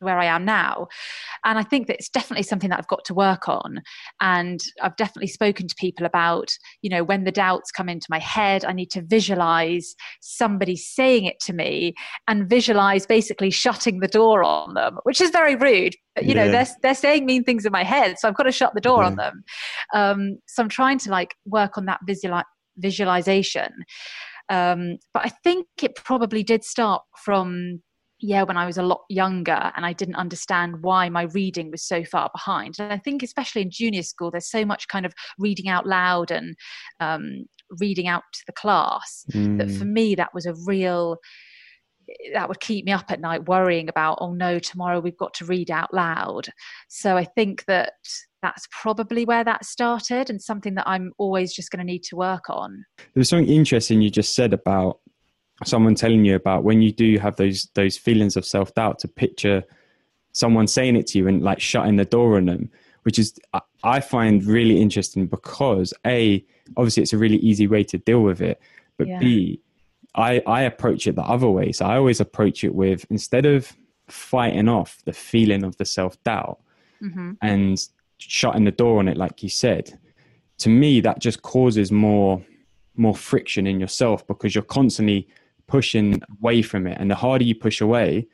[0.01, 0.87] where I am now.
[1.45, 3.81] And I think that it's definitely something that I've got to work on.
[4.19, 6.49] And I've definitely spoken to people about,
[6.81, 11.25] you know, when the doubts come into my head, I need to visualize somebody saying
[11.25, 11.93] it to me
[12.27, 15.95] and visualize basically shutting the door on them, which is very rude.
[16.15, 16.45] But, you yeah.
[16.45, 18.19] know, they're, they're saying mean things in my head.
[18.19, 19.07] So I've got to shut the door yeah.
[19.07, 19.43] on them.
[19.93, 22.41] Um, so I'm trying to like work on that visual,
[22.77, 23.69] visualization.
[24.49, 27.81] Um, but I think it probably did start from
[28.21, 31.83] yeah, when I was a lot younger and I didn't understand why my reading was
[31.83, 32.75] so far behind.
[32.79, 36.31] And I think, especially in junior school, there's so much kind of reading out loud
[36.31, 36.55] and
[36.99, 37.45] um,
[37.79, 39.57] reading out to the class mm.
[39.57, 41.17] that for me, that was a real
[42.33, 45.45] that would keep me up at night worrying about oh no tomorrow we've got to
[45.45, 46.49] read out loud
[46.89, 47.93] so i think that
[48.41, 52.17] that's probably where that started and something that i'm always just going to need to
[52.17, 54.99] work on there was something interesting you just said about
[55.65, 59.07] someone telling you about when you do have those those feelings of self doubt to
[59.07, 59.63] picture
[60.33, 62.69] someone saying it to you and like shutting the door on them,
[63.03, 63.39] which is
[63.83, 66.43] I find really interesting because a
[66.77, 68.59] obviously it's a really easy way to deal with it,
[68.97, 69.19] but yeah.
[69.19, 69.61] b
[70.15, 71.71] I I approach it the other way.
[71.71, 73.71] So I always approach it with instead of
[74.07, 76.59] fighting off the feeling of the self doubt
[77.01, 77.33] mm-hmm.
[77.41, 77.79] and
[78.17, 79.97] shutting the door on it, like you said.
[80.59, 82.43] To me, that just causes more
[82.95, 85.27] more friction in yourself because you're constantly
[85.75, 86.97] pushing away from it.
[86.99, 88.27] And the harder you push away,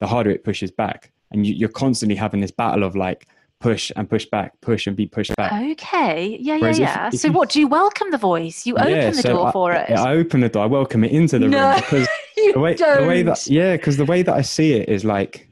[0.00, 1.10] the harder it pushes back.
[1.30, 3.26] and you, you're constantly having this battle of like
[3.60, 5.52] push and push back, push and be pushed back.
[5.72, 6.36] Okay.
[6.40, 7.10] Yeah, Whereas yeah, yeah.
[7.14, 7.48] if so you- what?
[7.50, 8.66] Do you welcome the voice?
[8.66, 9.86] You open Yeah, the so door I- for it?
[9.88, 10.64] Yeah, I open the door.
[10.64, 12.08] I welcome it into the No, room because
[12.54, 15.48] the way the way that yeah, because the way that I see it is like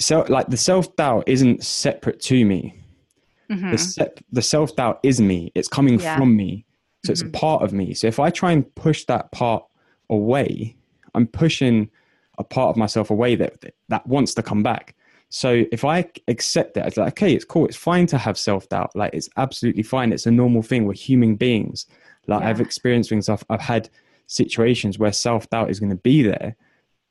[0.00, 2.74] so like the self doubt isn't separate to me.
[3.50, 3.70] Mhm.
[3.72, 5.52] The sep- the self doubt is me.
[5.54, 6.16] It's coming Yeah.
[6.18, 6.64] from me.
[7.06, 7.28] So it's Mhm.
[7.28, 7.94] a part of me.
[7.94, 9.62] So if I try and push that part
[10.12, 10.76] away,
[11.14, 11.90] I'm pushing
[12.38, 14.94] a part of myself away that that wants to come back.
[15.28, 17.64] So if I accept that, it's like, okay, it's cool.
[17.64, 18.94] It's fine to have self doubt.
[18.94, 20.12] Like it's absolutely fine.
[20.12, 20.84] It's a normal thing.
[20.84, 21.86] We're human beings.
[22.26, 23.28] Like I've experienced things.
[23.28, 23.88] I've, I've had
[24.26, 26.54] situations where self doubt is going to be there.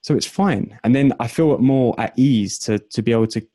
[0.01, 0.79] So it's fine.
[0.83, 3.45] And then I feel more at ease to, to be able to,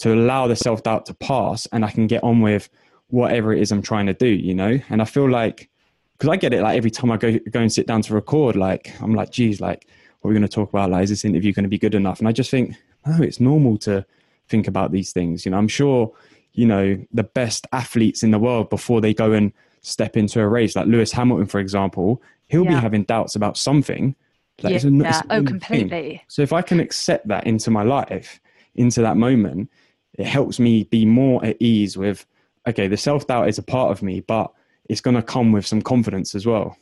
[0.00, 2.68] to allow the self doubt to pass and I can get on with
[3.08, 4.78] whatever it is I'm trying to do, you know?
[4.90, 5.70] And I feel like,
[6.18, 8.56] because I get it like every time I go, go and sit down to record,
[8.56, 9.86] like, I'm like, geez, like,
[10.20, 10.90] what are we going to talk about?
[10.90, 12.18] Like, is this interview going to be good enough?
[12.18, 12.74] And I just think,
[13.06, 14.04] no, it's normal to
[14.48, 15.44] think about these things.
[15.44, 16.12] You know, I'm sure,
[16.54, 19.52] you know, the best athletes in the world before they go and
[19.82, 24.16] step into a race, like Lewis Hamilton, for example, he'll be having doubts about something.
[24.62, 24.76] Like, yeah.
[24.76, 25.46] it's a- it's oh, normal thing.
[25.46, 26.24] completely.
[26.26, 28.40] So if I can accept that into my life,
[28.74, 29.70] into that moment,
[30.14, 32.26] it helps me be more at ease with,
[32.66, 34.52] okay, the self doubt is a part of me, but
[34.88, 36.76] it's going to come with some confidence as well.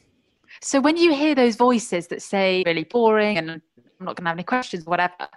[0.63, 3.63] So when you hear those voices that say really boring and I'm
[4.01, 5.29] not going to have any questions, whatever,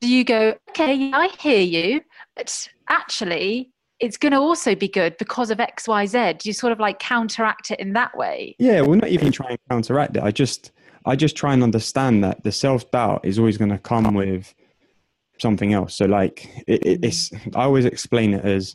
[0.00, 2.02] do you go, okay, yeah, I hear you,
[2.36, 6.34] but actually it's going to also be good because of X, Y, Z?
[6.34, 8.56] Do you sort of like counteract it in that way?
[8.58, 10.24] Yeah, we're not even trying to counteract it.
[10.24, 10.72] I just,
[11.06, 14.52] I just try and understand that the self doubt is always going to come with
[15.38, 15.94] something else.
[15.94, 18.74] So like, it, it's, I always explain it as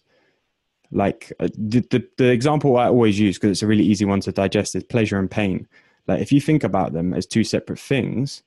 [0.92, 4.22] like uh, the, the the example I always use because it's a really easy one
[4.22, 5.68] to digest is pleasure and pain.
[6.08, 8.44] Like if you think about them as two separate things,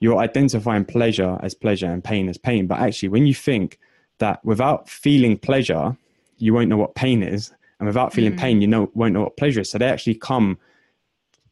[0.00, 2.66] you're identifying pleasure as pleasure and pain as pain.
[2.66, 3.78] But actually, when you think
[4.18, 5.96] that without feeling pleasure,
[6.38, 8.38] you won't know what pain is, and without feeling Mm.
[8.38, 9.70] pain, you know won't know what pleasure is.
[9.70, 10.58] So they actually come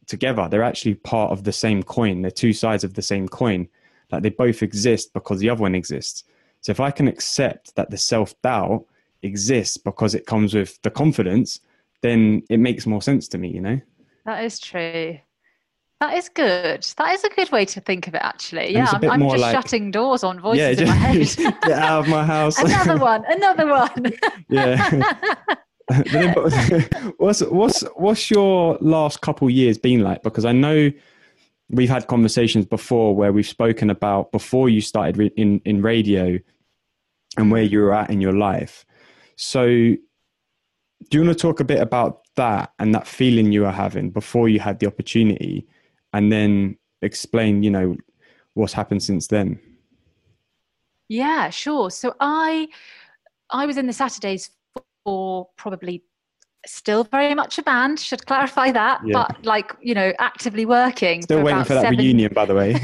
[0.07, 0.47] together.
[0.49, 2.21] They're actually part of the same coin.
[2.21, 3.67] They're two sides of the same coin.
[4.11, 6.23] Like they both exist because the other one exists.
[6.61, 8.85] So if I can accept that the self doubt
[9.23, 11.59] exists because it comes with the confidence,
[12.01, 13.79] then it makes more sense to me, you know?
[14.25, 15.19] That is true.
[15.99, 16.85] That is good.
[16.97, 18.73] That is a good way to think of it, actually.
[18.73, 21.35] Yeah, I'm, I'm just like- shutting doors on voices yeah, in my head.
[21.61, 22.59] get out of my house.
[22.59, 24.13] another one, another one.
[24.49, 25.01] yeah.
[25.87, 30.23] But then, but what's what's what's your last couple years been like?
[30.23, 30.91] Because I know
[31.69, 36.37] we've had conversations before where we've spoken about before you started in in radio
[37.37, 38.85] and where you were at in your life.
[39.35, 39.97] So, do
[41.11, 44.49] you want to talk a bit about that and that feeling you were having before
[44.49, 45.67] you had the opportunity,
[46.13, 47.95] and then explain, you know,
[48.53, 49.59] what's happened since then?
[51.09, 51.91] Yeah, sure.
[51.91, 52.67] So I
[53.49, 54.49] I was in the Saturdays
[55.03, 56.03] for probably
[56.65, 59.13] still very much a band, should clarify that, Yeah.
[59.27, 61.21] but like, you know, actively working.
[61.21, 62.75] Still waiting about for that seven- reunion, by the way.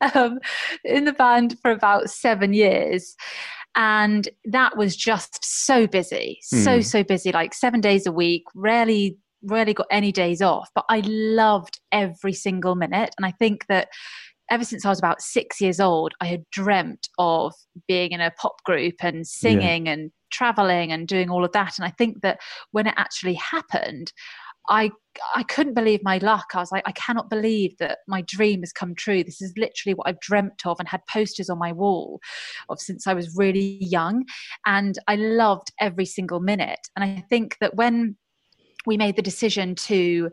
[0.14, 0.38] um,
[0.84, 3.16] in the band for about seven years.
[3.76, 6.84] And that was just so busy, so, Mm.
[6.84, 10.68] so busy, like seven days a week, rarely, rarely got any days off.
[10.74, 13.14] But I loved every single minute.
[13.16, 13.88] And I think that
[14.50, 17.54] ever since I was about six years old, I had dreamt of
[17.86, 21.78] being in a pop group and singing and traveling and doing all of that.
[21.78, 22.40] And I think that
[22.72, 24.12] when it actually happened,
[24.70, 24.90] I
[25.34, 26.46] I couldn't believe my luck.
[26.54, 29.22] I was like, I cannot believe that my dream has come true.
[29.22, 32.20] This is literally what I've dreamt of and had posters on my wall
[32.68, 34.24] of since I was really young.
[34.66, 36.88] And I loved every single minute.
[36.96, 38.16] And I think that when
[38.86, 40.30] we made the decision to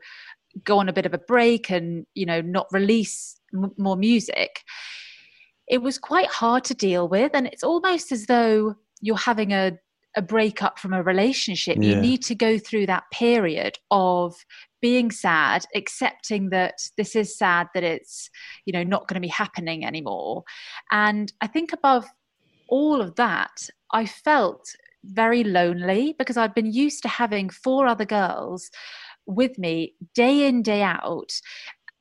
[0.64, 4.62] go on a bit of a break and you know not release m- more music
[5.68, 9.78] it was quite hard to deal with and it's almost as though you're having a
[10.18, 14.36] a breakup from a relationship you need to go through that period of
[14.82, 18.30] being sad accepting that this is sad that it's
[18.66, 20.44] you know not going to be happening anymore.
[20.92, 22.06] And i think above
[22.68, 24.66] all of that i felt
[25.04, 28.70] very lonely because i'd been used to having four other girls
[29.26, 31.32] with me day in day out.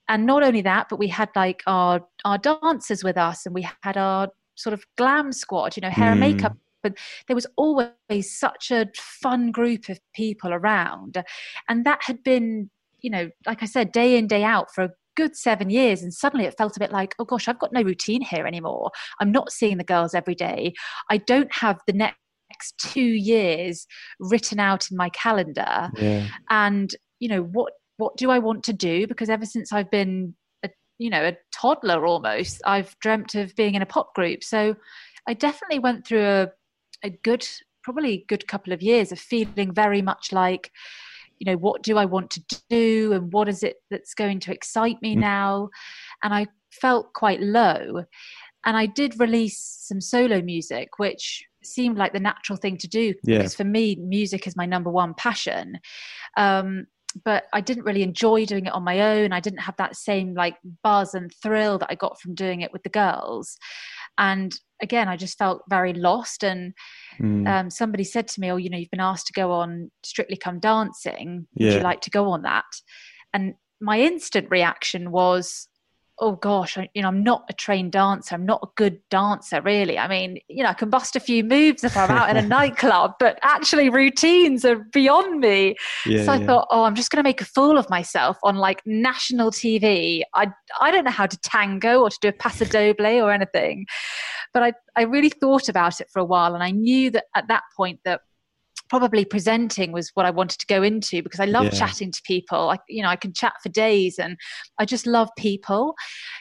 [0.09, 3.69] And not only that but we had like our our dancers with us and we
[3.83, 6.29] had our sort of glam squad you know hair and Mm.
[6.35, 6.57] makeup
[6.89, 11.23] but there was always such a fun group of people around.
[11.69, 12.71] And that had been
[13.01, 16.03] you know like i said day in day out for a good seven years.
[16.03, 18.91] And suddenly it felt a bit like oh gosh i've got no routine here anymore.
[19.21, 20.75] I'm not seeing the girls every day.
[21.11, 22.15] I don't have the next
[22.79, 23.87] two years
[24.21, 25.91] written out in my calendar.
[25.97, 26.29] Yeah.
[26.51, 29.07] and you know what what do i want to do?
[29.07, 33.75] Because ever since i've been a you know a toddler almost i've dreamt of being
[33.75, 34.45] in a pop group.
[34.45, 34.77] So
[35.27, 36.49] i definitely went through a,
[37.07, 37.47] a good
[37.83, 40.71] probably good couple of years of feeling very much like
[41.39, 44.53] you know what do i want to do and what is it that's going to
[44.53, 45.21] excite me mm.
[45.21, 45.69] now
[46.23, 48.05] and i felt quite low
[48.65, 53.15] and i did release some solo music which seemed like the natural thing to do
[53.25, 53.39] yeah.
[53.39, 55.79] because for me music is my number one passion
[56.37, 56.87] um,
[57.25, 59.33] but I didn't really enjoy doing it on my own.
[59.33, 62.73] I didn't have that same like buzz and thrill that I got from doing it
[62.73, 63.57] with the girls.
[64.19, 66.45] And again, I just felt very lost.
[66.45, 66.75] And
[67.21, 67.47] mm.
[67.49, 70.37] um, somebody said to me, "Oh, you know, you've been asked to go on Strictly
[70.37, 71.47] Come Dancing.
[71.55, 71.69] Yeah.
[71.69, 72.65] Would you like to go on that?"
[73.33, 75.69] And my instant reaction was,
[76.19, 78.35] oh gosh, I, you know, I'm not a trained dancer.
[78.35, 79.99] I'm not a good dancer, really.
[79.99, 82.43] I mean, you know, I can bust a few moves if I'm out in a
[82.47, 85.77] nightclub, but actually, routines are beyond me.
[86.07, 86.47] Yeah, so I yeah.
[86.47, 90.23] thought, oh, I'm just going to make a fool of myself on like national TV.
[90.35, 93.85] I I don't know how to tango or to do a paso doble or anything,
[94.57, 97.47] but I I really thought about it for a while, and I knew that at
[97.49, 98.23] that point that
[98.89, 101.71] probably presenting was what I wanted to go into because I love yeah.
[101.71, 102.71] chatting to people.
[102.71, 104.39] I, you know, I can chat for days and
[104.79, 105.95] I just love people.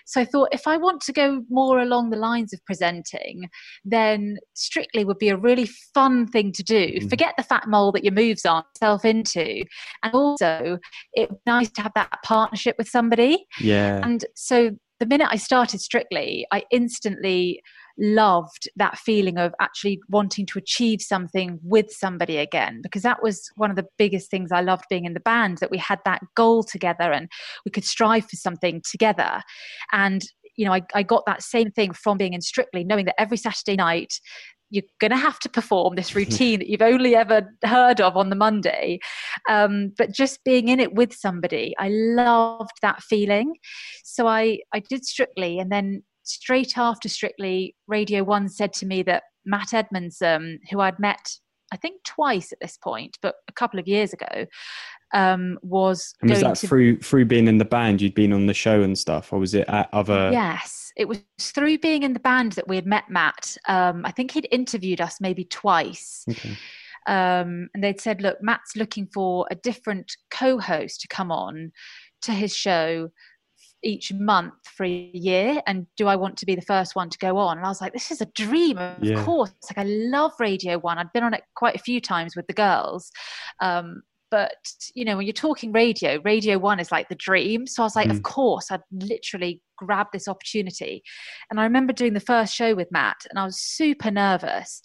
[0.06, 3.50] So I thought if I want to go more along the lines of presenting,
[3.84, 7.00] then Strictly would be a really fun thing to do.
[7.00, 7.10] Mm.
[7.10, 9.66] Forget the fat mole that your moves on self into.
[10.04, 10.78] And also,
[11.14, 13.46] it's nice to have that partnership with somebody.
[13.60, 14.02] Yeah.
[14.04, 17.62] And so the minute I started Strictly, I instantly
[17.98, 23.50] loved that feeling of actually wanting to achieve something with somebody again because that was
[23.56, 26.22] one of the biggest things I loved being in the band that we had that
[26.36, 27.30] goal together and
[27.64, 29.42] we could strive for something together
[29.92, 30.26] and
[30.58, 33.38] you know I, I got that same thing from being in Strictly knowing that every
[33.38, 34.14] Saturday night
[34.72, 38.30] you're going to have to perform this routine that you've only ever heard of on
[38.30, 39.00] the Monday.
[39.48, 43.56] Um, but just being in it with somebody, I loved that feeling.
[44.04, 49.04] So I, I did Strictly and then straight after Strictly, Radio One said to me
[49.04, 51.38] that Matt Edmondson, um, who I'd met,
[51.72, 54.46] I think twice at this point, but a couple of years ago,
[55.14, 56.14] um, was.
[56.22, 56.68] And was that to...
[56.68, 58.02] through through being in the band?
[58.02, 60.30] You'd been on the show and stuff, or was it at other?
[60.32, 63.58] Yes, it was through being in the band that we had met Matt.
[63.68, 66.26] Um, I think he'd interviewed us maybe twice.
[66.30, 66.58] Okay.
[67.08, 71.72] Um, and they'd said, "Look, Matt's looking for a different co-host to come on
[72.24, 73.12] to his show
[73.86, 77.18] each month for a year and do i want to be the first one to
[77.20, 79.24] go on and i was like this is a dream of yeah.
[79.24, 82.48] course like i love radio one i'd been on it quite a few times with
[82.48, 83.12] the girls
[83.62, 84.56] um, but
[84.96, 87.96] you know when you're talking radio radio one is like the dream so i was
[87.96, 88.12] like mm.
[88.12, 91.04] of course i'd literally grab this opportunity
[91.50, 94.82] and i remember doing the first show with matt and i was super nervous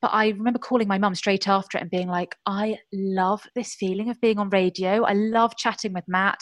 [0.00, 3.74] but I remember calling my mum straight after it and being like, I love this
[3.74, 5.04] feeling of being on radio.
[5.04, 6.40] I love chatting with Matt.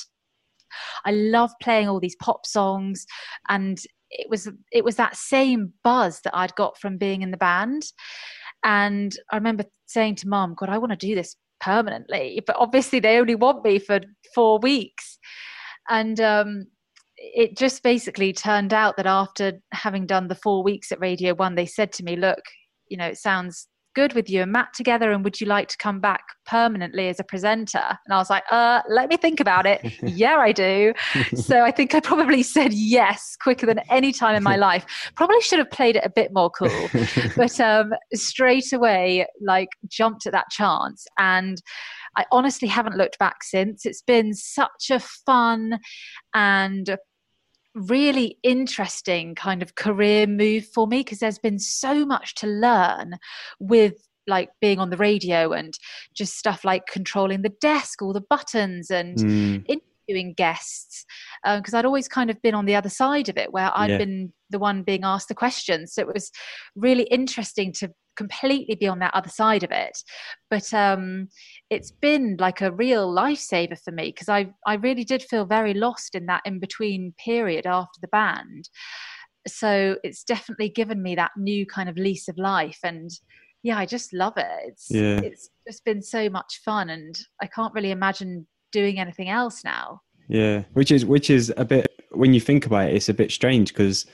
[1.04, 3.07] I love playing all these pop songs
[3.48, 3.78] and
[4.11, 7.83] it was it was that same buzz that I'd got from being in the band.
[8.64, 12.42] And I remember saying to mom, God, I want to do this permanently.
[12.46, 14.00] But obviously they only want me for
[14.35, 15.18] four weeks.
[15.88, 16.66] And um,
[17.16, 21.54] it just basically turned out that after having done the four weeks at Radio One,
[21.54, 22.42] they said to me, Look,
[22.88, 25.76] you know, it sounds good with you and Matt together and would you like to
[25.76, 27.82] come back permanently as a presenter?
[27.82, 29.80] And I was like, uh, let me think about it.
[30.02, 30.94] yeah, I do.
[31.34, 34.87] so I think I probably said yes quicker than any time in my life.
[35.16, 36.88] Probably should have played it a bit more cool.
[37.37, 41.04] but um, straight away, like jumped at that chance.
[41.18, 41.61] And
[42.16, 43.84] I honestly haven't looked back since.
[43.84, 45.80] It's been such a fun
[46.34, 46.96] and
[47.78, 53.18] really interesting kind of career move for me because there's been so much to learn
[53.58, 53.94] with
[54.26, 55.78] like being on the radio and
[56.14, 59.64] just stuff like controlling the desk all the buttons and mm.
[60.09, 61.05] Interviewing guests
[61.44, 63.90] because um, I'd always kind of been on the other side of it where I'd
[63.90, 63.99] yeah.
[63.99, 66.31] been the one being asked the questions so it was
[66.75, 69.97] really interesting to completely be on that other side of it.
[70.51, 71.29] But um,
[71.71, 75.73] it's been like a real lifesaver for me because I I really did feel very
[75.73, 78.68] lost in that in between period after the band.
[79.47, 83.09] So it's definitely given me that new kind of lease of life and
[83.62, 84.47] yeah, I just love it.
[84.66, 85.21] It's yeah.
[85.21, 90.02] it's just been so much fun and I can't really imagine doing anything else now.
[90.28, 93.31] Yeah, which is which is a bit when you think about it, it's a bit
[93.31, 94.07] strange because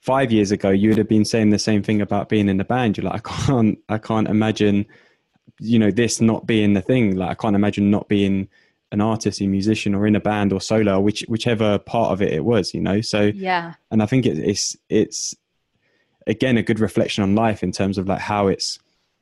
[0.00, 2.64] five years ago you would have been saying the same thing about being in the
[2.64, 2.96] band.
[2.96, 4.86] You're like i can't i can't imagine
[5.60, 7.16] you know this not being the thing.
[7.16, 8.48] Like i can't imagine not being
[8.90, 12.32] an artist a musician or in a band or solo which whichever part of it
[12.32, 13.00] it was you know?
[13.00, 13.74] So yeah.
[13.90, 15.34] and i think it, it's it's
[16.26, 18.78] again a good reflection on life in terms of like how it's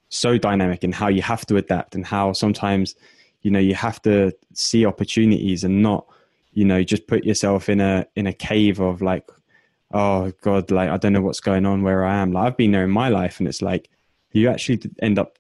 [0.08, 2.94] so dynamic and how you have to adapt and how sometimes
[3.46, 6.04] you know you have to see opportunities and not
[6.50, 9.30] you know just put yourself in a in a cave of like
[9.94, 12.32] oh god like i don't know what's going on where i am.
[12.32, 13.88] Like i've been there in my life and it's like
[14.32, 15.38] you actually end up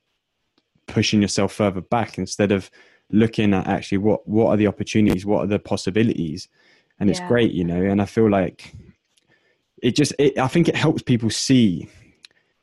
[0.86, 2.70] pushing yourself further back instead of
[3.10, 6.48] looking at actually what what are the opportunities what are the possibilities.
[7.00, 7.28] And it's yeah.
[7.28, 8.72] great you know and i feel like
[9.82, 11.90] it just it, i think it helps people see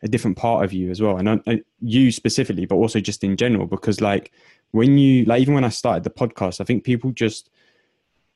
[0.03, 1.17] a different part of you as well.
[1.17, 4.31] And I, you specifically but also just in general because like
[4.73, 7.49] when you like even when i started the podcast i think people just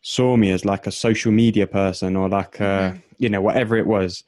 [0.01, 2.97] saw me as like a social media person or like mm-hmm.
[3.17, 4.23] you know whatever it was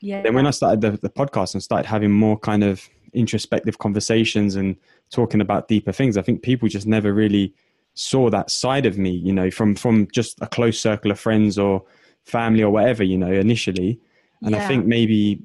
[0.00, 3.78] yeah then when i started the, the podcast and started having more kind of introspective
[3.78, 4.76] conversations and
[5.10, 7.54] talking about deeper things i think people just never really
[7.94, 11.58] saw that side of me you know from from just a close circle of friends
[11.58, 11.84] or
[12.24, 14.00] family or whatever you know initially
[14.42, 14.64] and yeah.
[14.64, 15.42] i think maybe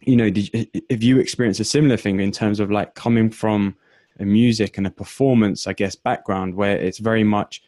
[0.00, 0.48] you know did,
[0.88, 3.76] if you experience a similar thing in terms of like coming from
[4.18, 7.62] a music and a performance i guess background where it's very much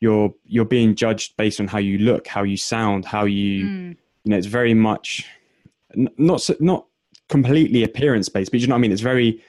[0.00, 3.96] you're you're being judged based on how you look how you sound how you mm.
[4.24, 5.26] you know it's very much
[5.94, 6.86] not not
[7.28, 9.42] completely appearance based but you know what i mean it's very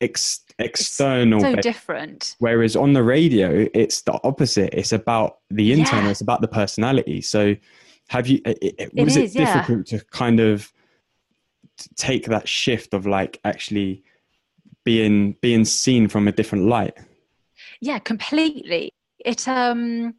[0.00, 5.72] ex- external it's so different whereas on the radio it's the opposite it's about the
[5.72, 6.10] internal yeah.
[6.10, 7.54] it's about the personality so
[8.08, 9.98] have you it, it, was is, it difficult yeah.
[9.98, 10.72] to kind of
[11.96, 14.02] take that shift of like actually
[14.84, 16.96] being being seen from a different light.
[17.80, 18.92] Yeah completely.
[19.24, 20.14] It um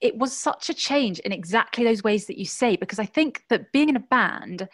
[0.00, 3.42] it was such a change in exactly those ways that you say because i think
[3.50, 4.66] that being in a band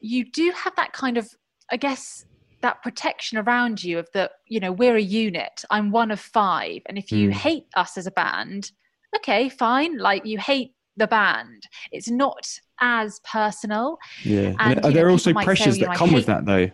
[0.00, 1.28] you do have that kind of
[1.70, 2.24] i guess
[2.60, 6.80] that protection around you of the you know we're a unit i'm one of five
[6.86, 7.32] and if you mm.
[7.32, 8.72] hate us as a band
[9.14, 11.66] okay fine like you hate the band.
[11.90, 12.46] It's not
[12.80, 13.98] as personal.
[14.24, 14.54] Yeah.
[14.58, 16.70] And, are there also pressures say, that come with that though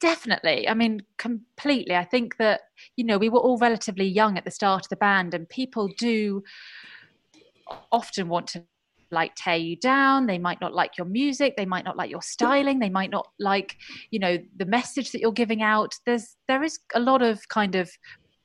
[0.00, 0.68] definitely.
[0.68, 1.94] I mean completely.
[1.94, 2.62] I think that
[2.96, 5.88] you know we were all relatively young at the start of the band and people
[5.98, 6.42] do
[7.90, 8.64] often want to
[9.10, 10.26] like tear you down.
[10.26, 11.54] They might not like your music.
[11.56, 12.80] They might not like your styling.
[12.80, 13.76] They might not like
[14.10, 15.94] you know the message that you're giving out.
[16.04, 17.90] There's there is a lot of kind of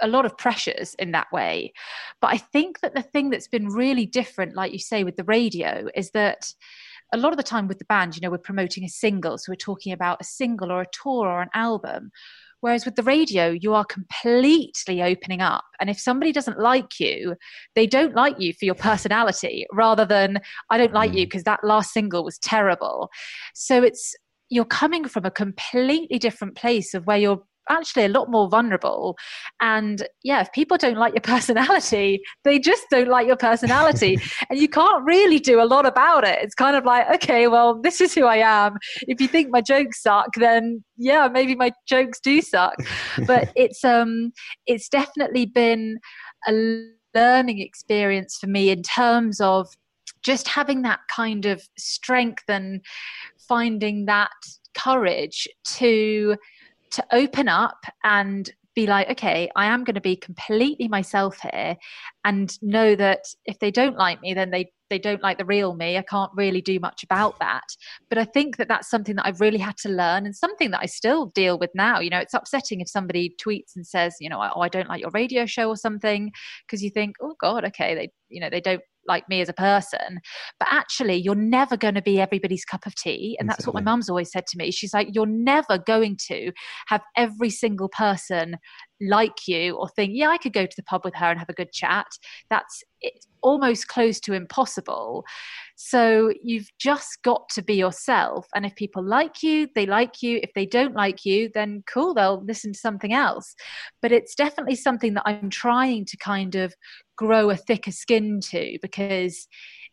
[0.01, 1.73] a lot of pressures in that way.
[2.21, 5.23] But i think that the thing that's been really different like you say with the
[5.23, 6.53] radio is that
[7.11, 9.51] a lot of the time with the band you know we're promoting a single so
[9.51, 12.11] we're talking about a single or a tour or an album
[12.61, 15.65] Whereas with the radio, you are completely opening up.
[15.79, 17.35] And if somebody doesn't like you,
[17.75, 20.39] they don't like you for your personality rather than,
[20.69, 21.45] I don't like you because mm.
[21.45, 23.09] that last single was terrible.
[23.55, 24.15] So it's,
[24.49, 29.17] you're coming from a completely different place of where you're actually a lot more vulnerable.
[29.61, 34.17] And yeah, if people don't like your personality, they just don't like your personality.
[34.49, 36.39] and you can't really do a lot about it.
[36.41, 38.77] It's kind of like, okay, well, this is who I am.
[39.07, 42.75] If you think my jokes suck, then yeah, maybe my jokes do suck.
[43.25, 44.31] but it's um
[44.67, 45.99] it's definitely been
[46.47, 46.83] a
[47.13, 49.67] learning experience for me in terms of
[50.23, 52.81] just having that kind of strength and
[53.47, 54.31] finding that
[54.77, 56.35] courage to
[56.91, 61.75] to open up and be like, okay, I am going to be completely myself here
[62.23, 65.73] and know that if they don't like me, then they they don't like the real
[65.73, 65.97] me.
[65.97, 67.63] I can't really do much about that.
[68.09, 70.81] But I think that that's something that I've really had to learn and something that
[70.81, 72.01] I still deal with now.
[72.01, 74.99] You know, it's upsetting if somebody tweets and says, you know, oh, I don't like
[74.99, 76.29] your radio show or something
[76.67, 79.53] because you think, oh God, okay, they, you know, they don't like me as a
[79.53, 80.19] person
[80.59, 83.37] but actually you're never going to be everybody's cup of tea.
[83.39, 84.71] And that's what my mum's always said to me.
[84.71, 86.51] She's like you're never going to
[86.87, 88.57] have every single person
[89.01, 91.49] like you or think yeah i could go to the pub with her and have
[91.49, 92.05] a good chat
[92.51, 95.25] that's it's almost close to impossible.
[95.75, 98.47] So you've just got to be yourself.
[98.53, 100.39] And if people like you they like you.
[100.43, 103.55] If they don't like you then cool they'll listen to something else.
[104.01, 106.73] But it's definitely something that i'm trying to kind of
[107.21, 109.47] grow a thicker skin to because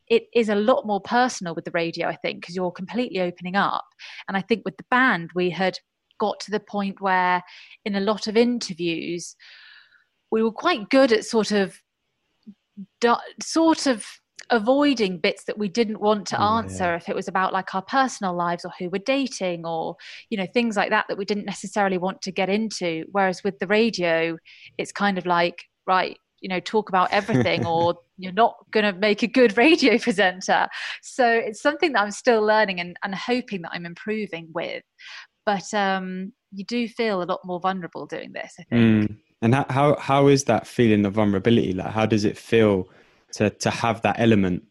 [0.06, 3.54] it is a lot more personal with the radio, I think, because you're completely opening
[3.54, 3.84] up.
[4.26, 5.78] And I think with the band, we had
[6.18, 7.42] got to the point where
[7.84, 9.36] in a lot of interviews,
[10.30, 11.76] we were quite good at sort of
[13.42, 14.06] sort of
[14.50, 16.96] avoiding bits that we didn't want to oh, answer yeah.
[16.96, 19.96] if it was about like our personal lives or who we're dating or
[20.30, 23.58] you know things like that that we didn't necessarily want to get into whereas with
[23.58, 24.38] the radio
[24.78, 28.98] it's kind of like right you know talk about everything or you're not going to
[28.98, 30.68] make a good radio presenter.
[31.02, 34.82] So it's something that i'm still learning and, and hoping that i'm improving with.
[35.46, 38.82] But um, you do feel a lot more vulnerable doing this i think.
[38.82, 39.16] Mm.
[39.42, 41.72] and how, how how is that feeling of vulnerability?
[41.72, 42.88] Like how does it feel
[43.32, 44.64] to to have that element?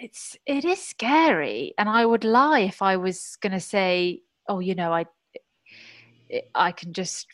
[0.00, 1.74] It's it is scary.
[1.78, 5.04] And i would lie if i was going to say oh you know i
[6.54, 7.26] i can just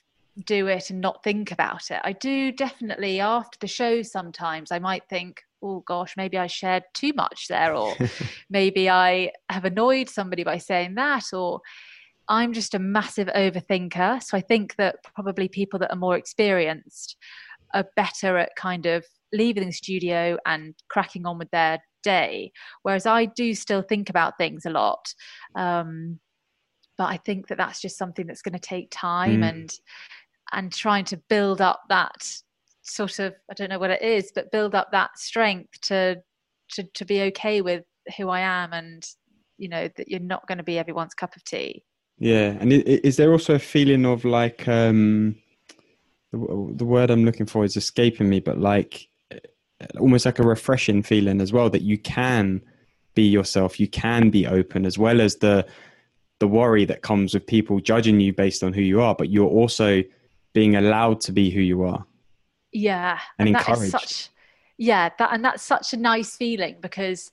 [0.44, 2.00] do it and not think about it.
[2.04, 6.84] I do definitely after the show sometimes I might think, oh gosh, maybe I shared
[6.94, 7.94] too much there, or
[8.50, 11.60] maybe I have annoyed somebody by saying that, or
[12.28, 14.22] I'm just a massive overthinker.
[14.22, 17.16] So I think that probably people that are more experienced
[17.74, 22.52] are better at kind of leaving the studio and cracking on with their day.
[22.82, 25.12] Whereas I do still think about things a lot.
[25.54, 26.20] Um,
[26.96, 29.48] but I think that that's just something that's going to take time mm.
[29.48, 29.72] and
[30.52, 32.26] and trying to build up that
[32.82, 36.16] sort of I don't know what it is, but build up that strength to
[36.72, 37.84] to to be okay with
[38.16, 39.06] who I am and
[39.58, 41.84] you know that you're not going to be everyone's cup of tea.
[42.18, 45.36] Yeah, and is there also a feeling of like um,
[46.32, 49.06] the, word I'm looking for is escaping me, but like
[50.00, 52.60] almost like a refreshing feeling as well that you can
[53.14, 55.66] be yourself, you can be open, as well as the
[56.40, 59.48] the worry that comes with people judging you based on who you are, but you're
[59.48, 60.02] also
[60.58, 62.04] being allowed to be who you are.
[62.72, 63.92] Yeah, and, and encouraged.
[63.92, 64.28] Such,
[64.76, 67.30] yeah, that and that's such a nice feeling because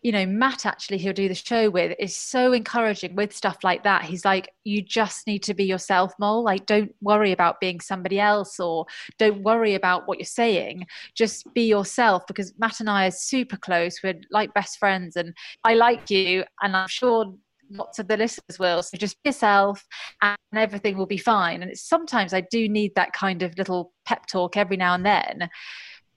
[0.00, 3.82] you know, Matt actually, he'll do the show with, is so encouraging with stuff like
[3.82, 4.04] that.
[4.04, 6.44] He's like, you just need to be yourself, Mole.
[6.44, 8.86] Like, don't worry about being somebody else or
[9.18, 10.86] don't worry about what you're saying.
[11.14, 14.00] Just be yourself because Matt and I are super close.
[14.02, 15.34] We're like best friends and
[15.64, 16.44] I like you.
[16.62, 17.34] And I'm sure
[17.70, 18.82] lots of the listeners will.
[18.82, 19.84] So just be yourself
[20.22, 21.62] and everything will be fine.
[21.62, 25.04] And it's sometimes I do need that kind of little pep talk every now and
[25.04, 25.48] then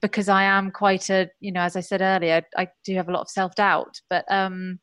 [0.02, 3.12] because I am quite a, you know, as I said earlier, I do have a
[3.12, 4.80] lot of self doubt, but um,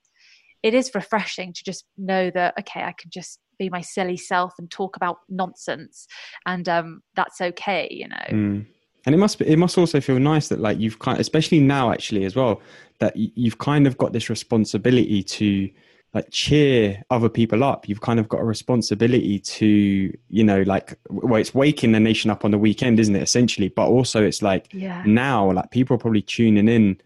[0.62, 4.54] it is refreshing to just know that, okay, I can just be my silly self
[4.58, 6.06] and talk about nonsense
[6.46, 8.16] and um, that's okay, you know.
[8.30, 8.66] Mm.
[9.06, 11.92] And it must be, it must also feel nice that like you've kind, especially now
[11.92, 12.60] actually as well,
[13.00, 15.70] that you've kind of got this responsibility to
[16.14, 17.88] like cheer other people up.
[17.88, 22.30] You've kind of got a responsibility to you know like well it's waking the nation
[22.30, 23.68] up on the weekend isn't it essentially?
[23.68, 25.02] But also it's like yeah.
[25.06, 27.00] now like people are probably tuning in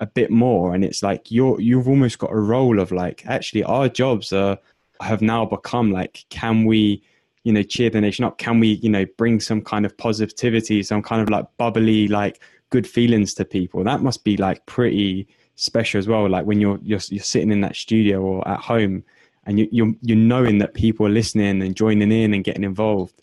[0.00, 3.62] a bit more and it's like you're you've almost got a role of like actually
[3.64, 4.58] our jobs are
[5.00, 7.02] have now become like can we
[7.44, 8.38] you know cheer the nation up?
[8.38, 12.42] Can we you know bring some kind of positivity some kind of like bubbly like
[12.70, 13.84] good feelings to people?
[13.84, 15.28] That must be like pretty
[15.60, 16.28] special as well.
[16.28, 19.04] Like when you're you're you're sitting in that studio or at home,
[19.44, 23.22] and you you're you're knowing that people are listening and joining in and getting involved.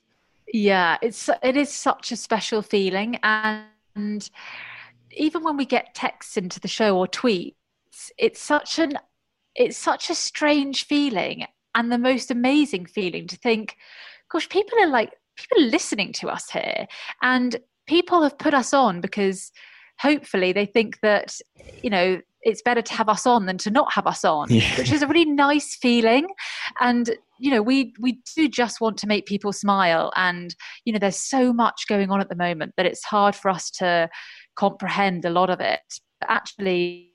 [0.53, 4.29] Yeah, it's it is such a special feeling, and
[5.11, 7.53] even when we get texts into the show or tweets,
[8.17, 8.93] it's such an
[9.55, 13.75] it's such a strange feeling and the most amazing feeling to think,
[14.29, 16.88] gosh, people are like people are listening to us here,
[17.21, 17.57] and
[17.88, 19.51] people have put us on because
[19.99, 21.37] hopefully they think that
[21.81, 24.77] you know it's better to have us on than to not have us on yeah.
[24.77, 26.27] which is a really nice feeling.
[26.79, 30.11] And you know we we do just want to make people smile.
[30.15, 33.49] And you know there's so much going on at the moment that it's hard for
[33.49, 34.09] us to
[34.55, 35.81] comprehend a lot of it.
[36.21, 37.11] But actually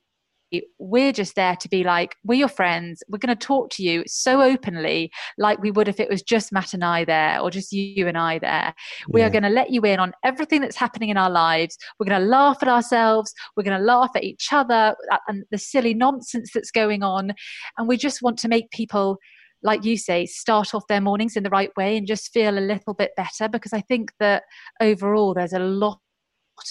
[0.78, 3.02] we're just there to be like, we're your friends.
[3.08, 6.52] We're going to talk to you so openly, like we would if it was just
[6.52, 8.74] Matt and I there or just you and I there.
[9.08, 9.26] We yeah.
[9.26, 11.76] are going to let you in on everything that's happening in our lives.
[11.98, 13.32] We're going to laugh at ourselves.
[13.56, 14.94] We're going to laugh at each other
[15.28, 17.32] and the silly nonsense that's going on.
[17.78, 19.18] And we just want to make people
[19.64, 22.60] like you say, start off their mornings in the right way and just feel a
[22.60, 24.42] little bit better because I think that
[24.80, 26.00] overall there's a lot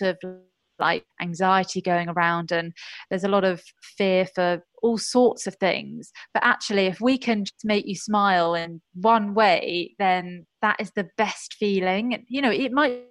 [0.02, 0.18] of
[0.82, 2.74] like anxiety going around and
[3.10, 3.62] there's a lot of
[3.98, 6.12] fear for all sorts of things.
[6.34, 10.92] But actually if we can just make you smile in one way then that is
[10.96, 12.26] the best feeling.
[12.28, 13.04] You know it might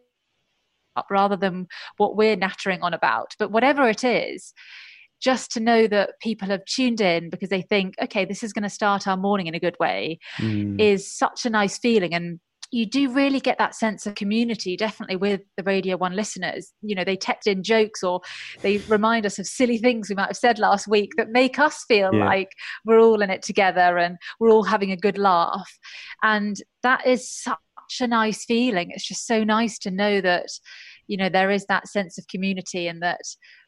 [1.08, 1.66] rather than
[1.96, 3.34] what we're nattering on about.
[3.38, 4.52] But whatever it is
[5.20, 8.62] just to know that people have tuned in because they think okay this is going
[8.62, 10.80] to start our morning in a good way mm.
[10.80, 12.14] is such a nice feeling.
[12.14, 12.40] And
[12.70, 16.72] you do really get that sense of community definitely with the radio one listeners.
[16.82, 18.20] You know they text in jokes or
[18.62, 21.84] they remind us of silly things we might have said last week that make us
[21.88, 22.24] feel yeah.
[22.24, 22.50] like
[22.84, 25.70] we're all in it together and we're all having a good laugh.
[26.22, 27.56] And that is such
[28.00, 28.90] a nice feeling.
[28.90, 30.46] It's just so nice to know that
[31.08, 33.20] you know there is that sense of community and that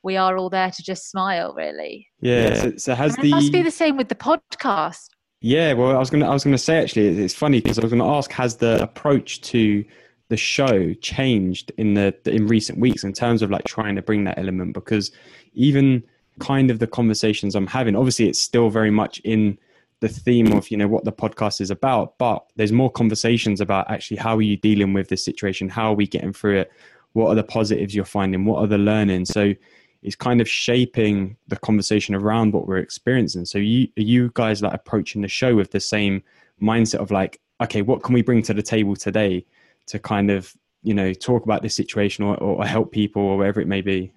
[0.05, 2.07] we are all there to just smile really.
[2.21, 2.55] Yeah.
[2.55, 5.09] So, so has and the it must be the same with the podcast
[5.43, 7.91] yeah, well, I was gonna I was gonna say actually, it's funny because I was
[7.91, 9.85] gonna ask, has the approach to
[10.29, 14.23] the show changed in the in recent weeks in terms of like trying to bring
[14.25, 14.73] that element?
[14.73, 15.11] Because
[15.55, 16.05] even
[16.39, 19.59] kind of the conversations I'm having, obviously, it's still very much in
[19.99, 23.91] the theme of you know what the podcast is about, but there's more conversations about
[23.91, 26.73] actually how are you dealing with this situation, how are we getting through it,
[27.15, 29.55] what are the positives you're finding, what are the learning, so
[30.03, 33.45] is kind of shaping the conversation around what we're experiencing.
[33.45, 36.23] So you you guys like approaching the show with the same
[36.61, 39.45] mindset of like, okay, what can we bring to the table today
[39.87, 43.61] to kind of you know talk about this situation or, or help people or whatever
[43.61, 44.13] it may be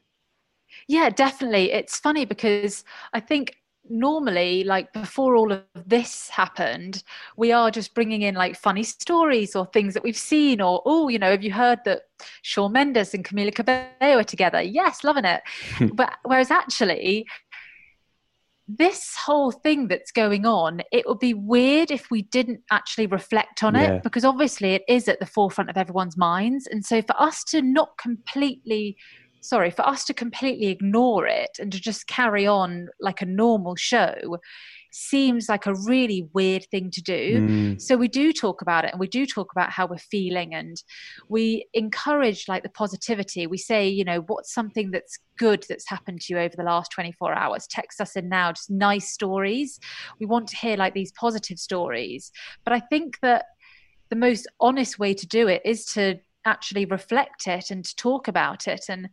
[0.88, 2.84] yeah definitely it's funny because
[3.14, 3.58] i think
[3.90, 7.04] normally like before all of this happened
[7.38, 11.08] we are just bringing in like funny stories or things that we've seen or oh
[11.08, 12.02] you know have you heard that
[12.42, 14.62] Shawn Mendes and Camila Cabello are together?
[14.62, 15.42] Yes loving it.
[15.94, 17.26] But whereas actually
[18.68, 23.64] this whole thing that's going on it would be weird if we didn't actually reflect
[23.64, 26.66] on it because obviously it is at the forefront of everyone's minds.
[26.68, 28.98] And so for us to not completely
[29.46, 33.76] sorry, for us to completely ignore it and to just carry on like a normal
[33.76, 34.38] show
[34.98, 37.42] seems like a really weird thing to do.
[37.42, 37.82] Mm.
[37.82, 40.82] So we do talk about it and we do talk about how we're feeling and
[41.28, 43.46] we encourage like the positivity.
[43.46, 46.92] We say, you know, what's something that's good that's happened to you over the last
[46.94, 47.68] 24 hours?
[47.68, 49.82] Text us in now, just nice stories.
[50.18, 52.32] We want to hear like these positive stories.
[52.64, 53.48] But I think that
[54.10, 58.68] the most honest way to do it is to actually reflect it and talk about
[58.68, 59.10] it and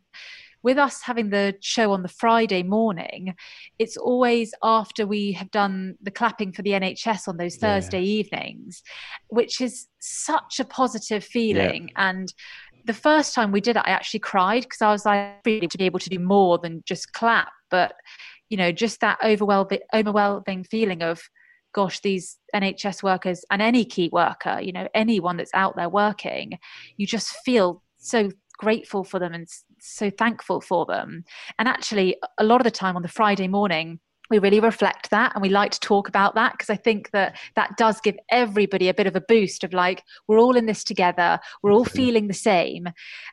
[0.62, 3.34] with us having the show on the Friday morning,
[3.78, 8.20] it's always after we have done the clapping for the NHS on those Thursday yeah.
[8.20, 8.82] evenings,
[9.28, 11.88] which is such a positive feeling.
[11.88, 12.10] Yeah.
[12.10, 12.32] And
[12.84, 15.78] the first time we did it, I actually cried because I was like, really to
[15.78, 17.52] be able to do more than just clap.
[17.70, 17.94] But,
[18.48, 21.22] you know, just that overwhelming, overwhelming feeling of,
[21.72, 26.58] gosh, these NHS workers and any key worker, you know, anyone that's out there working,
[26.96, 29.48] you just feel so grateful for them and
[29.80, 31.24] so thankful for them.
[31.58, 34.00] And actually, a lot of the time on the Friday morning,
[34.32, 37.36] we really reflect that and we like to talk about that because I think that
[37.54, 40.82] that does give everybody a bit of a boost of like we're all in this
[40.82, 42.88] together, we're all feeling the same,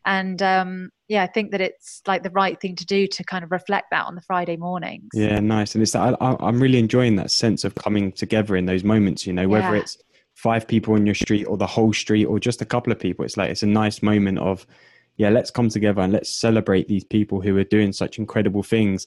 [0.06, 3.43] and um, yeah, I think that it's like the right thing to do to kind
[3.43, 5.10] of reflect that on the Friday mornings.
[5.14, 8.66] Yeah, nice, and it's that I, I'm really enjoying that sense of coming together in
[8.66, 9.26] those moments.
[9.26, 9.82] You know, whether yeah.
[9.82, 9.97] it's
[10.36, 13.26] five people in your street or the whole street or just a couple of people,
[13.26, 14.68] it's like it's a nice moment of
[15.18, 19.06] yeah, let's come together and let's celebrate these people who are doing such incredible things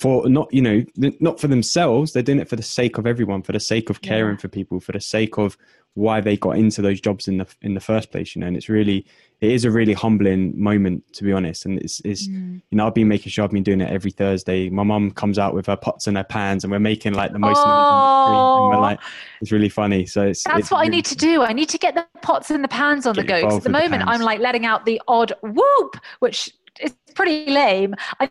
[0.00, 0.82] for not you know
[1.20, 4.00] not for themselves they're doing it for the sake of everyone for the sake of
[4.00, 4.40] caring yeah.
[4.40, 5.56] for people for the sake of
[5.94, 8.56] why they got into those jobs in the in the first place you know and
[8.56, 9.04] it's really
[9.40, 12.62] it is a really humbling moment to be honest and it's, it's mm.
[12.70, 15.38] you know i've been making sure i've been doing it every thursday my mum comes
[15.38, 18.62] out with her pots and her pans and we're making like the most oh.
[18.62, 19.00] and we're like
[19.42, 21.68] it's really funny so it's that's it's what really, i need to do i need
[21.68, 24.22] to get the pots and the pans on the go at the moment the i'm
[24.22, 28.30] like letting out the odd whoop which is pretty lame i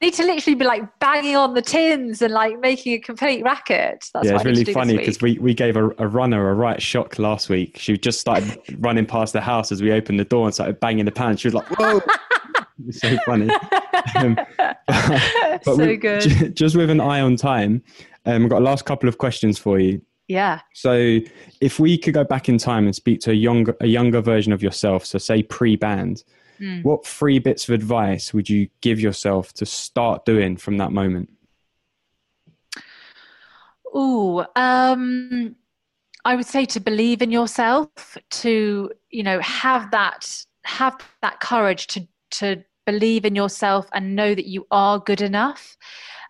[0.00, 4.08] need to literally be like banging on the tins and like making a complete racket.
[4.14, 7.18] That's yeah, it's really funny because we, we gave a, a, runner a right shock
[7.18, 7.76] last week.
[7.78, 11.04] She just started running past the house as we opened the door and started banging
[11.04, 11.36] the pan.
[11.36, 12.00] She was like, whoa.
[12.88, 13.50] it's so funny.
[14.16, 16.56] Um, but, so with, good.
[16.56, 17.82] Just with an eye on time,
[18.24, 20.00] um, I've got a last couple of questions for you.
[20.28, 20.60] Yeah.
[20.74, 21.18] So
[21.60, 24.52] if we could go back in time and speak to a younger, a younger version
[24.52, 26.22] of yourself, so say pre-band,
[26.60, 26.84] Mm.
[26.84, 31.30] What three bits of advice would you give yourself to start doing from that moment?
[33.92, 35.56] Oh, um,
[36.24, 41.86] I would say to believe in yourself, to you know have that have that courage
[41.88, 45.76] to to believe in yourself and know that you are good enough.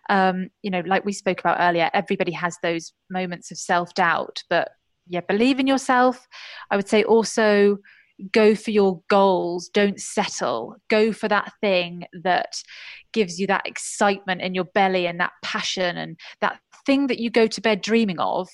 [0.09, 4.43] Um, you know, like we spoke about earlier, everybody has those moments of self doubt,
[4.49, 4.69] but
[5.07, 6.27] yeah, believe in yourself.
[6.69, 7.79] I would say also
[8.31, 10.75] go for your goals don't settle.
[10.89, 12.61] Go for that thing that
[13.13, 17.29] gives you that excitement in your belly and that passion and that thing that you
[17.29, 18.49] go to bed dreaming of.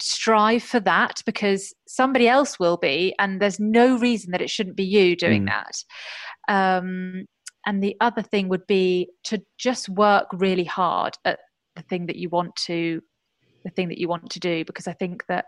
[0.00, 4.76] Strive for that because somebody else will be and there's no reason that it shouldn't
[4.76, 5.50] be you doing mm.
[5.50, 5.84] that.
[6.48, 7.26] Um,
[7.66, 11.38] and the other thing would be to just work really hard at
[11.76, 13.00] the thing that you want to
[13.64, 15.46] the thing that you want to do because i think that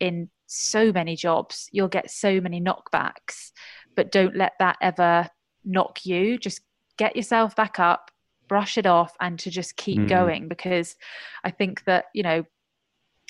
[0.00, 3.50] in so many jobs you'll get so many knockbacks
[3.96, 5.28] but don't let that ever
[5.64, 6.38] knock you.
[6.38, 6.60] Just
[6.98, 8.10] get yourself back up
[8.46, 10.06] brush it off and to just keep mm.
[10.06, 10.96] going because
[11.44, 12.44] i think that you know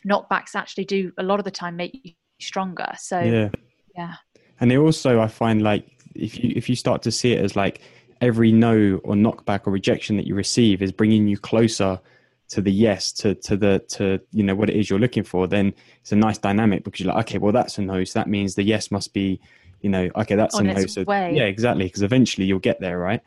[0.05, 2.89] knockbacks actually do a lot of the time make you stronger.
[2.99, 3.49] So yeah.
[3.97, 4.15] yeah.
[4.61, 7.57] And it also i find like if you if you start to see it as
[7.57, 7.81] like
[8.21, 12.01] every no or knockback or rejection that you receive is bringing you closer
[12.49, 15.47] to the yes to to the to you know what it is you're looking for
[15.47, 18.05] then it's a nice dynamic because you're like okay well that's a no.
[18.05, 19.41] So that means the yes must be
[19.81, 21.35] you know okay that's On a no so way.
[21.35, 23.21] yeah exactly because eventually you'll get there right?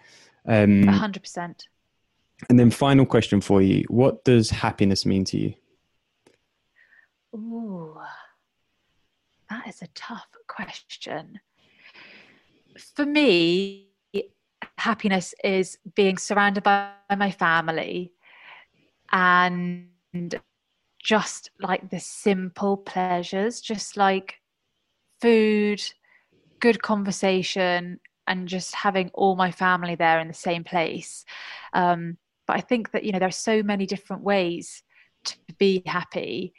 [0.47, 1.67] Um 100%
[2.49, 3.83] and then final question for you.
[3.87, 5.53] What does happiness mean to you?
[7.35, 7.97] Ooh,
[9.49, 11.39] that is a tough question.
[12.95, 13.87] For me
[14.77, 18.13] happiness is being surrounded by my family
[19.11, 19.89] and
[21.03, 24.35] just like the simple pleasures, just like
[25.21, 25.81] food,
[26.59, 31.23] good conversation and just having all my family there in the same place.
[31.73, 34.83] Um, but I think that, you know, there are so many different ways
[35.25, 36.53] to be happy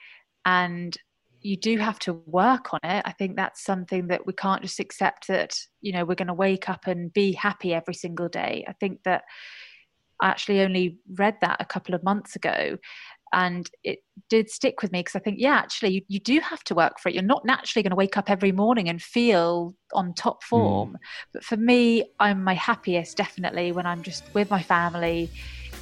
[0.44, 0.96] and
[1.40, 3.02] you do have to work on it.
[3.04, 6.34] I think that's something that we can't just accept that, you know, we're going to
[6.34, 8.64] wake up and be happy every single day.
[8.66, 9.22] I think that
[10.20, 12.78] I actually only read that a couple of months ago
[13.32, 16.62] and it did stick with me because I think, yeah, actually, you, you, do have
[16.64, 17.14] to work for it.
[17.14, 20.48] You're not naturally going to wake up every morning and feel on top hmm.
[20.48, 20.92] form.
[20.92, 20.96] Mm.
[21.32, 25.30] But for me, I'm my happiest definitely when I'm just with my family,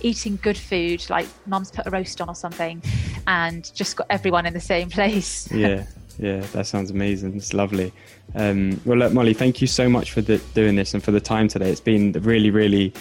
[0.00, 2.82] eating good food, like mum's put a roast on or something,
[3.26, 5.50] and just got everyone in the same place.
[5.52, 5.84] yeah.
[6.18, 7.36] Yeah, that sounds amazing.
[7.36, 7.92] It's lovely.
[8.34, 11.20] Um, well, look, Mollie, thank you so much for the, doing this and for the
[11.20, 11.70] time today.
[11.70, 12.94] It's been really, really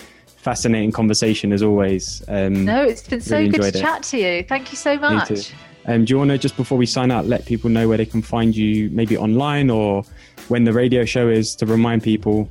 [0.45, 2.23] fascinating conversation as always.
[2.27, 3.81] Um, no, it's been so really good to it.
[3.81, 4.43] chat to you.
[4.43, 5.53] Thank you so much.
[5.87, 8.05] Um, do you want to just before we sign out, let people know where they
[8.05, 10.03] can find you, maybe online or
[10.47, 12.47] when the radio show is to remind people?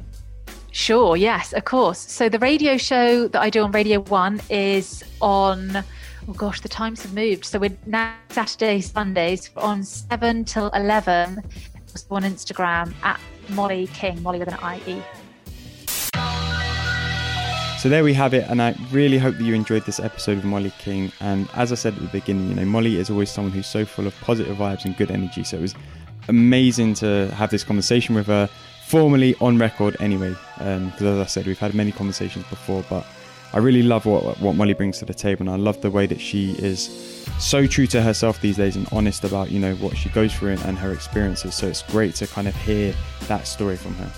[0.73, 2.01] Sure, yes, of course.
[2.01, 5.85] So the radio show that I do on Radio One is on.
[6.27, 7.45] Oh gosh, the times have moved.
[7.45, 11.41] So we're now Saturdays, Sundays on seven till eleven.
[12.11, 13.21] On Instagram at
[13.51, 15.01] Mollie King, Mollie with an I E.
[17.85, 20.45] So there we have it, and I really hope that you enjoyed this episode of
[20.47, 21.13] Mollie King.
[21.21, 23.85] And as I said at the beginning, you know, Mollie is always someone who's so
[23.85, 25.45] full of positive vibes and good energy.
[25.45, 25.75] So it was
[26.29, 28.49] amazing to have this conversation with her,
[28.87, 30.31] formally on record anyway.
[30.57, 33.05] Because um, as I said, we've had many conversations before, but
[33.53, 36.07] I really love what what Mollie brings to the table, and I love the way
[36.07, 39.95] that she is so true to herself these days and honest about you know what
[39.95, 41.55] she goes through and, and her experiences.
[41.55, 42.95] So it's great to kind of hear
[43.29, 44.11] that story from her.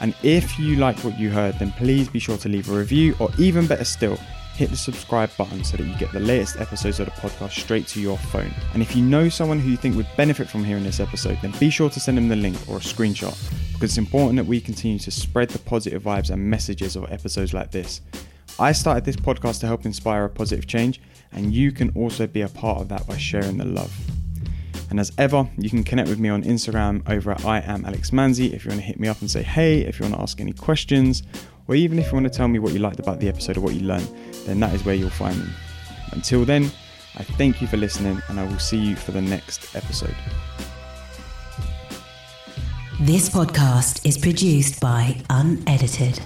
[0.00, 3.16] And if you like what you heard, then please be sure to leave a review,
[3.18, 4.18] or even better still,
[4.56, 7.86] hit the subscribe button so that you get the latest episodes of the podcast straight
[7.88, 8.52] to your phone.
[8.72, 11.52] And if you know someone who you think would benefit from hearing this episode, then
[11.60, 13.36] be sure to send them the link or a screenshot
[13.74, 17.52] because it's important that we continue to spread the positive vibes and messages of episodes
[17.52, 18.00] like this.
[18.58, 22.40] I started this podcast to help inspire a positive change, and you can also be
[22.40, 23.94] a part of that by sharing the love.
[24.90, 28.10] And as ever, you can connect with me on Instagram over at I am Alex
[28.10, 30.20] Manzi if you want to hit me up and say hey, if you want to
[30.22, 31.22] ask any questions,
[31.68, 33.60] or even if you want to tell me what you liked about the episode or
[33.60, 34.08] what you learned,
[34.44, 35.50] then that is where you'll find me.
[36.12, 36.70] Until then,
[37.16, 40.14] I thank you for listening and I will see you for the next episode.
[43.00, 46.20] This podcast is produced by Unedited.